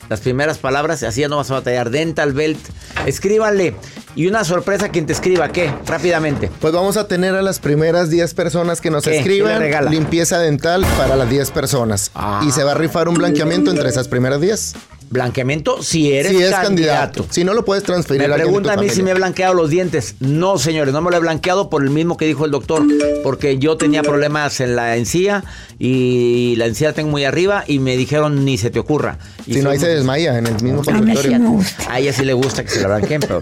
Las 0.09 0.21
primeras 0.21 0.57
palabras, 0.57 1.03
así 1.03 1.21
ya 1.21 1.27
no 1.27 1.37
vas 1.37 1.51
a 1.51 1.55
batallar. 1.55 1.91
Dental 1.91 2.33
Belt. 2.33 2.59
Escríbanle. 3.05 3.75
Y 4.15 4.27
una 4.27 4.43
sorpresa 4.43 4.89
quien 4.89 5.05
te 5.05 5.13
escriba, 5.13 5.49
¿qué? 5.49 5.71
Rápidamente. 5.85 6.49
Pues 6.59 6.73
vamos 6.73 6.97
a 6.97 7.07
tener 7.07 7.35
a 7.35 7.41
las 7.43 7.59
primeras 7.59 8.09
10 8.09 8.33
personas 8.33 8.81
que 8.81 8.89
nos 8.89 9.03
¿Qué? 9.03 9.11
¿Qué 9.11 9.15
le 9.15 9.19
escriban 9.19 9.91
limpieza 9.91 10.39
dental 10.39 10.83
para 10.97 11.15
las 11.15 11.29
10 11.29 11.51
personas. 11.51 12.11
Ah. 12.15 12.43
Y 12.45 12.51
se 12.51 12.63
va 12.63 12.71
a 12.71 12.75
rifar 12.75 13.07
un 13.07 13.15
blanqueamiento 13.15 13.69
entre 13.71 13.87
esas 13.87 14.07
primeras 14.07 14.41
10. 14.41 14.73
Blanqueamiento 15.10 15.82
si 15.82 16.13
eres 16.13 16.32
si 16.32 16.38
es 16.38 16.52
candidato. 16.52 16.67
candidato. 16.67 17.26
Si 17.30 17.43
no 17.43 17.54
lo 17.54 17.65
puedes 17.65 17.84
transferir 17.84 18.22
Me 18.22 18.26
a 18.26 18.36
alguien 18.36 18.39
de 18.39 18.43
tu 18.45 18.62
pregunta 18.62 18.80
a 18.80 18.84
mí 18.84 18.89
si 18.89 19.02
me 19.02 19.12
he 19.12 19.13
blanqueado 19.13 19.54
los 19.54 19.69
dientes. 19.69 20.15
No, 20.19 20.58
señores, 20.58 20.93
no 20.93 21.02
me 21.02 21.10
lo 21.10 21.17
he 21.17 21.19
blanqueado 21.19 21.69
por 21.69 21.84
el 21.84 21.89
mismo 21.89 22.17
que 22.17 22.26
dijo 22.26 22.45
el 22.45 22.52
doctor. 22.52 22.84
Porque 23.24 23.58
yo 23.58 23.78
tenía 23.78 24.04
problemas 24.04 24.60
en 24.60 24.76
la 24.76 24.98
encía 24.98 25.43
y 25.80 26.56
la 26.58 26.65
encía 26.65 26.89
la 26.89 26.93
tengo 26.93 27.10
muy 27.10 27.24
arriba 27.24 27.63
y 27.65 27.80
me 27.80 27.98
dijeron 27.98 28.45
ni 28.45 28.58
se 28.58 28.69
te 28.69 28.80
ocurra. 28.80 29.17
Y 29.45 29.56
Si 29.56 29.62
no, 29.62 29.72
ahí 29.72 29.80
se 29.80 29.88
desmaya 29.88 30.38
en 30.38 30.48
el 30.48 30.62
mismo 30.62 30.84
consultorio. 30.84 31.60
A 31.88 32.00
ella 32.00 32.13
sí 32.13 32.24
le 32.24 32.34
gusta 32.34 32.63
que 32.63 32.69
se 32.69 32.82
la 32.82 32.88
blanqueen, 32.88 33.22
pero 33.22 33.41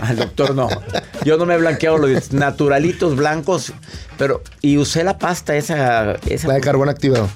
al 0.00 0.16
doctor 0.16 0.54
no. 0.54 0.68
Yo 1.24 1.36
no 1.36 1.46
me 1.46 1.54
he 1.54 1.58
blanqueado 1.58 1.98
los 1.98 2.10
dientes. 2.10 2.32
Naturalitos 2.32 3.16
blancos, 3.16 3.72
pero. 4.18 4.42
Y 4.60 4.78
usé 4.78 5.04
la 5.04 5.18
pasta 5.18 5.56
esa. 5.56 6.16
esa 6.26 6.48
La 6.48 6.54
de 6.54 6.60
carbón 6.60 6.88
activado. 6.88 7.28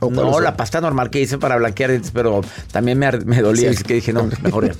¿O 0.00 0.10
cuál 0.10 0.30
no, 0.30 0.40
la 0.40 0.56
pasta 0.56 0.80
normal 0.80 1.10
que 1.10 1.20
hice 1.20 1.38
para 1.38 1.56
blanquear 1.56 1.90
dientes, 1.90 2.10
pero 2.12 2.42
también 2.70 2.98
me, 2.98 3.10
dolía, 3.42 3.70
Sí. 3.70 3.76
así 3.76 3.84
que 3.84 3.94
dije, 3.94 4.12
no, 4.12 4.28
mejor. 4.42 4.74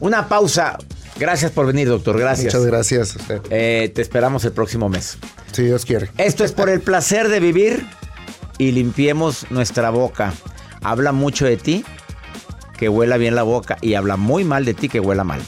Una 0.00 0.28
pausa. 0.28 0.78
Gracias 1.18 1.52
por 1.52 1.66
venir, 1.66 1.88
doctor. 1.88 2.18
Gracias. 2.18 2.54
Muchas 2.54 2.66
gracias. 2.66 3.16
Eh, 3.50 3.92
te 3.94 4.02
esperamos 4.02 4.44
el 4.44 4.52
próximo 4.52 4.88
mes. 4.88 5.18
Si 5.52 5.62
Dios 5.62 5.84
quiere. 5.84 6.10
Esto 6.18 6.44
es 6.44 6.52
por 6.52 6.68
el 6.68 6.80
placer 6.80 7.28
de 7.28 7.40
vivir 7.40 7.86
y 8.58 8.72
limpiemos 8.72 9.46
nuestra 9.50 9.90
boca. 9.90 10.32
Habla 10.82 11.12
mucho 11.12 11.46
de 11.46 11.56
ti, 11.56 11.84
que 12.76 12.88
huela 12.88 13.16
bien 13.16 13.34
la 13.34 13.42
boca, 13.42 13.78
y 13.80 13.94
habla 13.94 14.16
muy 14.16 14.44
mal 14.44 14.64
de 14.64 14.74
ti, 14.74 14.88
que 14.88 15.00
huela 15.00 15.24
mal. 15.24 15.40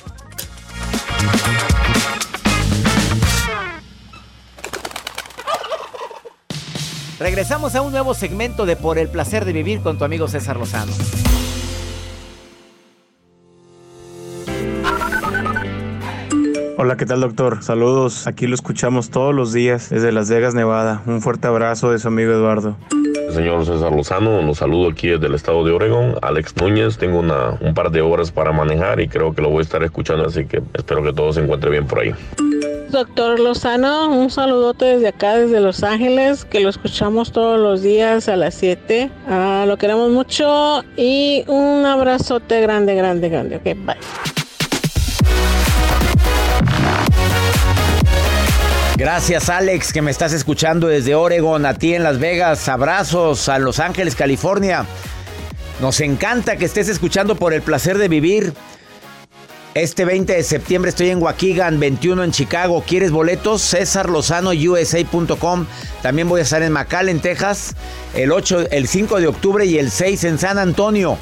Regresamos 7.18 7.74
a 7.74 7.80
un 7.80 7.92
nuevo 7.92 8.12
segmento 8.12 8.66
de 8.66 8.76
Por 8.76 8.98
el 8.98 9.08
placer 9.08 9.46
de 9.46 9.54
vivir 9.54 9.80
con 9.80 9.96
tu 9.96 10.04
amigo 10.04 10.28
César 10.28 10.58
Lozano. 10.58 10.92
Hola, 16.76 16.98
¿qué 16.98 17.06
tal 17.06 17.22
doctor? 17.22 17.62
Saludos, 17.62 18.26
aquí 18.26 18.46
lo 18.46 18.54
escuchamos 18.54 19.08
todos 19.08 19.34
los 19.34 19.54
días 19.54 19.88
desde 19.88 20.12
Las 20.12 20.28
Vegas, 20.28 20.54
Nevada. 20.54 21.02
Un 21.06 21.22
fuerte 21.22 21.48
abrazo 21.48 21.90
de 21.90 21.98
su 21.98 22.08
amigo 22.08 22.32
Eduardo. 22.32 22.76
Señor 23.32 23.64
César 23.64 23.92
Lozano, 23.92 24.42
los 24.42 24.58
saludo 24.58 24.90
aquí 24.90 25.08
desde 25.08 25.26
el 25.26 25.34
estado 25.34 25.64
de 25.64 25.72
Oregón. 25.72 26.16
Alex 26.20 26.54
Núñez, 26.56 26.98
tengo 26.98 27.18
una, 27.18 27.56
un 27.62 27.72
par 27.72 27.90
de 27.90 28.02
horas 28.02 28.30
para 28.30 28.52
manejar 28.52 29.00
y 29.00 29.08
creo 29.08 29.34
que 29.34 29.40
lo 29.40 29.48
voy 29.48 29.60
a 29.60 29.62
estar 29.62 29.82
escuchando, 29.82 30.26
así 30.26 30.44
que 30.44 30.62
espero 30.74 31.02
que 31.02 31.14
todo 31.14 31.32
se 31.32 31.40
encuentre 31.40 31.70
bien 31.70 31.86
por 31.86 32.00
ahí. 32.00 32.14
Doctor 32.90 33.40
Lozano, 33.40 34.08
un 34.08 34.30
saludote 34.30 34.84
desde 34.84 35.08
acá, 35.08 35.36
desde 35.36 35.60
Los 35.60 35.82
Ángeles, 35.82 36.44
que 36.44 36.60
lo 36.60 36.68
escuchamos 36.68 37.32
todos 37.32 37.58
los 37.58 37.82
días 37.82 38.28
a 38.28 38.36
las 38.36 38.54
7. 38.54 39.10
Ah, 39.28 39.64
lo 39.66 39.76
queremos 39.76 40.10
mucho 40.10 40.84
y 40.96 41.44
un 41.48 41.84
abrazote 41.84 42.60
grande, 42.60 42.94
grande, 42.94 43.28
grande. 43.28 43.56
Ok, 43.56 43.64
bye. 43.84 43.96
Gracias 48.96 49.50
Alex 49.50 49.92
que 49.92 50.00
me 50.00 50.10
estás 50.10 50.32
escuchando 50.32 50.86
desde 50.86 51.14
Oregon, 51.14 51.66
a 51.66 51.74
ti 51.74 51.92
en 51.92 52.02
Las 52.02 52.18
Vegas, 52.18 52.66
abrazos 52.68 53.48
a 53.50 53.58
Los 53.58 53.78
Ángeles, 53.78 54.14
California. 54.14 54.86
Nos 55.80 56.00
encanta 56.00 56.56
que 56.56 56.64
estés 56.64 56.88
escuchando 56.88 57.34
por 57.36 57.52
el 57.52 57.60
placer 57.60 57.98
de 57.98 58.08
vivir. 58.08 58.54
Este 59.76 60.06
20 60.06 60.32
de 60.32 60.42
septiembre 60.42 60.88
estoy 60.88 61.10
en 61.10 61.20
Waukegan, 61.22 61.78
21 61.78 62.24
en 62.24 62.30
Chicago. 62.30 62.82
¿Quieres 62.86 63.10
boletos? 63.10 63.60
César 63.60 64.08
Lozano 64.08 64.52
USA.com. 64.52 65.66
También 66.00 66.30
voy 66.30 66.40
a 66.40 66.44
estar 66.44 66.62
en 66.62 66.72
McAllen, 66.72 67.20
Texas, 67.20 67.74
el 68.14 68.32
8, 68.32 68.70
el 68.70 68.88
5 68.88 69.20
de 69.20 69.26
octubre 69.26 69.66
y 69.66 69.76
el 69.76 69.90
6 69.90 70.24
en 70.24 70.38
San 70.38 70.56
Antonio. 70.56 71.18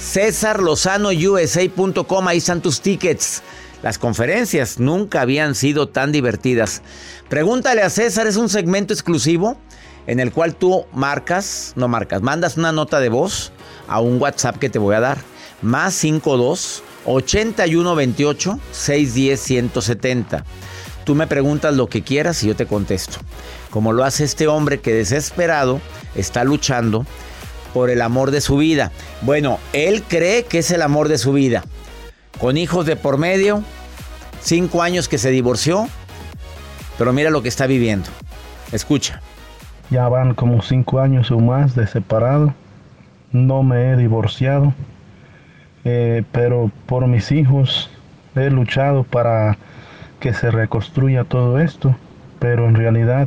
César 0.00 0.62
Lozano 0.62 1.10
USA.com. 1.10 2.28
Ahí 2.28 2.38
están 2.38 2.62
tus 2.62 2.80
tickets. 2.80 3.42
Las 3.82 3.98
conferencias 3.98 4.80
nunca 4.80 5.20
habían 5.20 5.54
sido 5.54 5.90
tan 5.90 6.10
divertidas. 6.10 6.80
Pregúntale 7.28 7.82
a 7.82 7.90
César, 7.90 8.26
es 8.26 8.36
un 8.36 8.48
segmento 8.48 8.94
exclusivo 8.94 9.58
en 10.06 10.18
el 10.18 10.32
cual 10.32 10.54
tú 10.54 10.86
marcas, 10.94 11.74
no 11.76 11.88
marcas, 11.88 12.22
mandas 12.22 12.56
una 12.56 12.72
nota 12.72 13.00
de 13.00 13.10
voz 13.10 13.52
a 13.86 14.00
un 14.00 14.18
WhatsApp 14.18 14.56
que 14.56 14.70
te 14.70 14.78
voy 14.78 14.94
a 14.94 15.00
dar. 15.00 15.18
más 15.60 15.92
52 15.92 16.84
8128 17.08 18.58
610 18.70 19.40
170. 19.40 20.44
Tú 21.04 21.14
me 21.14 21.26
preguntas 21.26 21.74
lo 21.74 21.88
que 21.88 22.02
quieras 22.02 22.42
y 22.42 22.48
yo 22.48 22.56
te 22.56 22.66
contesto. 22.66 23.18
Como 23.70 23.92
lo 23.92 24.04
hace 24.04 24.24
este 24.24 24.46
hombre 24.46 24.80
que 24.80 24.92
desesperado 24.92 25.80
está 26.14 26.44
luchando 26.44 27.06
por 27.72 27.90
el 27.90 28.02
amor 28.02 28.30
de 28.30 28.40
su 28.40 28.56
vida. 28.56 28.92
Bueno, 29.22 29.58
él 29.72 30.02
cree 30.02 30.44
que 30.44 30.58
es 30.58 30.70
el 30.70 30.82
amor 30.82 31.08
de 31.08 31.18
su 31.18 31.32
vida. 31.32 31.64
Con 32.38 32.56
hijos 32.56 32.86
de 32.86 32.96
por 32.96 33.18
medio, 33.18 33.62
cinco 34.42 34.82
años 34.82 35.08
que 35.08 35.18
se 35.18 35.30
divorció, 35.30 35.88
pero 36.98 37.12
mira 37.12 37.30
lo 37.30 37.42
que 37.42 37.48
está 37.48 37.66
viviendo. 37.66 38.08
Escucha. 38.72 39.22
Ya 39.90 40.08
van 40.08 40.34
como 40.34 40.60
cinco 40.62 41.00
años 41.00 41.30
o 41.30 41.38
más 41.38 41.74
de 41.74 41.86
separado. 41.86 42.52
No 43.32 43.62
me 43.62 43.90
he 43.90 43.96
divorciado, 43.96 44.74
eh, 45.90 46.22
pero 46.32 46.70
por 46.84 47.06
mis 47.06 47.32
hijos 47.32 47.90
he 48.36 48.50
luchado 48.50 49.04
para 49.04 49.56
que 50.20 50.34
se 50.34 50.50
reconstruya 50.50 51.24
todo 51.24 51.58
esto, 51.58 51.96
pero 52.38 52.68
en 52.68 52.74
realidad 52.74 53.26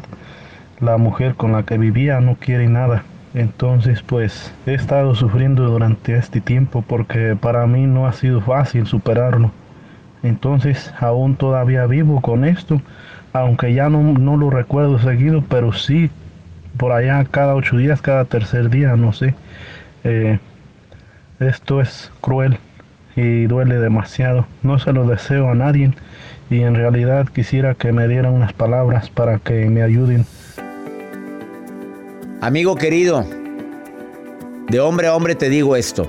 la 0.79 0.97
mujer 0.97 1.33
con 1.33 1.53
la 1.53 1.63
que 1.63 1.79
vivía 1.79 2.19
no 2.19 2.35
quiere 2.35 2.67
nada. 2.67 3.01
Entonces 3.33 4.03
pues 4.03 4.53
he 4.67 4.75
estado 4.75 5.15
sufriendo 5.15 5.63
durante 5.63 6.15
este 6.15 6.39
tiempo 6.39 6.83
porque 6.87 7.35
para 7.35 7.65
mí 7.65 7.87
no 7.87 8.05
ha 8.05 8.13
sido 8.13 8.41
fácil 8.41 8.85
superarlo. 8.85 9.51
Entonces 10.21 10.93
aún 10.99 11.37
todavía 11.37 11.87
vivo 11.87 12.21
con 12.21 12.45
esto, 12.45 12.79
aunque 13.33 13.73
ya 13.73 13.89
no, 13.89 14.03
no 14.03 14.37
lo 14.37 14.51
recuerdo 14.51 14.99
seguido, 14.99 15.43
pero 15.49 15.73
sí 15.73 16.11
por 16.77 16.91
allá 16.91 17.25
cada 17.25 17.55
ocho 17.55 17.77
días, 17.77 18.03
cada 18.03 18.25
tercer 18.25 18.69
día, 18.69 18.95
no 18.95 19.13
sé. 19.13 19.33
Eh, 20.03 20.37
esto 21.41 21.81
es 21.81 22.11
cruel 22.21 22.59
y 23.15 23.45
duele 23.45 23.79
demasiado. 23.79 24.45
No 24.63 24.79
se 24.79 24.93
lo 24.93 25.07
deseo 25.07 25.49
a 25.49 25.55
nadie 25.55 25.91
y 26.49 26.61
en 26.61 26.75
realidad 26.75 27.27
quisiera 27.27 27.75
que 27.75 27.91
me 27.91 28.07
dieran 28.07 28.33
unas 28.33 28.53
palabras 28.53 29.09
para 29.09 29.39
que 29.39 29.65
me 29.65 29.81
ayuden. 29.81 30.25
Amigo 32.41 32.75
querido, 32.75 33.25
de 34.69 34.79
hombre 34.79 35.07
a 35.07 35.15
hombre 35.15 35.35
te 35.35 35.49
digo 35.49 35.75
esto. 35.75 36.07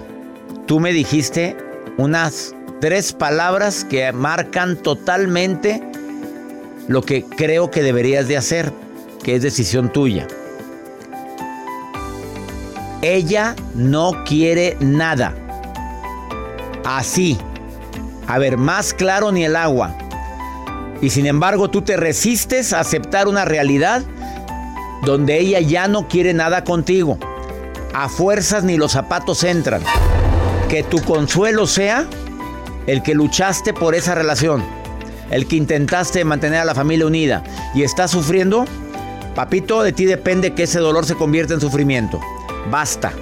Tú 0.67 0.81
me 0.81 0.93
dijiste 0.93 1.57
unas 1.97 2.55
tres 2.81 3.13
palabras 3.13 3.85
que 3.85 4.13
marcan 4.13 4.77
totalmente 4.77 5.83
lo 6.89 7.03
que 7.03 7.25
creo 7.25 7.71
que 7.71 7.83
deberías 7.83 8.29
de 8.29 8.37
hacer, 8.37 8.73
que 9.23 9.37
es 9.37 9.43
decisión 9.43 9.93
tuya. 9.93 10.27
Ella 13.03 13.57
no 13.75 14.23
quiere 14.25 14.77
nada. 14.79 15.35
Así. 16.85 17.37
A 18.29 18.39
ver, 18.39 18.57
más 18.57 18.95
claro 18.95 19.33
ni 19.33 19.45
el 19.45 19.57
agua. 19.57 19.97
Y 21.01 21.11
sin 21.11 21.27
embargo 21.27 21.69
tú 21.69 21.83
te 21.83 21.97
resistes 21.97 22.73
a 22.73 22.79
aceptar 22.79 23.27
una 23.27 23.45
realidad 23.45 24.03
donde 25.05 25.41
ella 25.41 25.59
ya 25.59 25.89
no 25.89 26.07
quiere 26.07 26.33
nada 26.33 26.63
contigo. 26.63 27.19
A 27.93 28.09
fuerzas 28.09 28.63
ni 28.63 28.77
los 28.77 28.93
zapatos 28.93 29.43
entran. 29.43 29.83
Que 30.69 30.85
tu 30.85 31.03
consuelo 31.03 31.67
sea 31.67 32.07
el 32.87 33.03
que 33.03 33.15
luchaste 33.15 33.75
por 33.75 33.97
esa 33.97 34.15
relación, 34.15 34.63
el 35.31 35.49
que 35.49 35.57
intentaste 35.57 36.25
mantener 36.25 36.61
a 36.61 36.65
la 36.65 36.75
familia 36.75 37.07
unida 37.07 37.43
y 37.75 37.83
estás 37.83 38.13
sufriendo, 38.13 38.65
papito, 39.35 39.83
de 39.83 39.93
ti 39.93 40.05
depende 40.05 40.55
que 40.55 40.63
ese 40.65 40.79
dolor 40.79 41.05
se 41.05 41.17
convierta 41.17 41.55
en 41.55 41.61
sufrimiento. 41.61 42.21
Basta. 42.71 43.13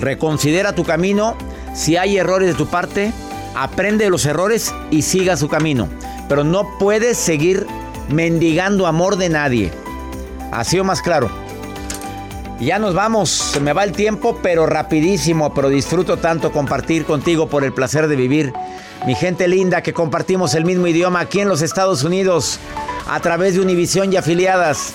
Reconsidera 0.00 0.74
tu 0.74 0.84
camino. 0.84 1.36
Si 1.74 1.96
hay 1.96 2.16
errores 2.16 2.48
de 2.48 2.54
tu 2.54 2.66
parte, 2.66 3.12
aprende 3.54 4.04
de 4.04 4.10
los 4.10 4.26
errores 4.26 4.74
y 4.90 5.02
siga 5.02 5.36
su 5.36 5.48
camino. 5.48 5.88
Pero 6.28 6.44
no 6.44 6.78
puedes 6.78 7.16
seguir 7.16 7.66
mendigando 8.08 8.86
amor 8.86 9.16
de 9.16 9.28
nadie. 9.28 9.72
Así 10.52 10.78
o 10.78 10.84
más 10.84 11.02
claro. 11.02 11.30
Ya 12.60 12.78
nos 12.78 12.94
vamos, 12.94 13.28
se 13.28 13.60
me 13.60 13.74
va 13.74 13.84
el 13.84 13.92
tiempo, 13.92 14.38
pero 14.42 14.64
rapidísimo, 14.64 15.52
pero 15.52 15.68
disfruto 15.68 16.16
tanto 16.16 16.52
compartir 16.52 17.04
contigo 17.04 17.48
por 17.48 17.64
el 17.64 17.74
placer 17.74 18.08
de 18.08 18.16
vivir. 18.16 18.54
Mi 19.06 19.14
gente 19.14 19.46
linda 19.46 19.82
que 19.82 19.92
compartimos 19.92 20.54
el 20.54 20.64
mismo 20.64 20.86
idioma 20.86 21.20
aquí 21.20 21.40
en 21.40 21.48
los 21.48 21.60
Estados 21.60 22.02
Unidos 22.02 22.58
a 23.08 23.20
través 23.20 23.54
de 23.54 23.60
Univisión 23.60 24.10
y 24.12 24.16
afiliadas. 24.16 24.94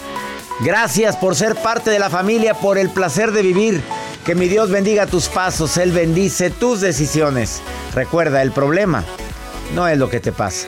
Gracias 0.63 1.17
por 1.17 1.35
ser 1.35 1.55
parte 1.55 1.89
de 1.89 1.97
la 1.97 2.11
familia, 2.11 2.53
por 2.53 2.77
el 2.77 2.91
placer 2.91 3.31
de 3.31 3.41
vivir. 3.41 3.81
Que 4.23 4.35
mi 4.35 4.47
Dios 4.47 4.69
bendiga 4.69 5.07
tus 5.07 5.27
pasos, 5.27 5.77
Él 5.77 5.91
bendice 5.91 6.51
tus 6.51 6.81
decisiones. 6.81 7.63
Recuerda, 7.95 8.43
el 8.43 8.51
problema 8.51 9.03
no 9.73 9.87
es 9.87 9.97
lo 9.97 10.07
que 10.07 10.19
te 10.19 10.31
pasa. 10.31 10.67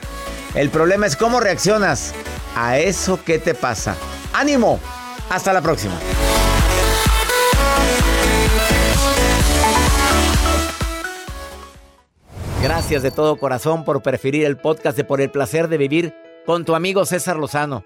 El 0.56 0.72
problema 0.72 1.06
es 1.06 1.16
cómo 1.16 1.40
reaccionas 1.40 2.12
a 2.56 2.80
eso 2.80 3.24
que 3.24 3.38
te 3.38 3.54
pasa. 3.54 3.96
ánimo. 4.34 4.80
Hasta 5.30 5.54
la 5.54 5.62
próxima. 5.62 5.94
Gracias 12.64 13.04
de 13.04 13.12
todo 13.12 13.38
corazón 13.38 13.86
por 13.86 14.02
preferir 14.02 14.46
el 14.46 14.58
podcast 14.58 14.98
de 14.98 15.04
Por 15.04 15.22
el 15.22 15.30
placer 15.30 15.68
de 15.68 15.78
vivir 15.78 16.16
con 16.46 16.66
tu 16.66 16.74
amigo 16.76 17.06
César 17.06 17.38
Lozano. 17.38 17.86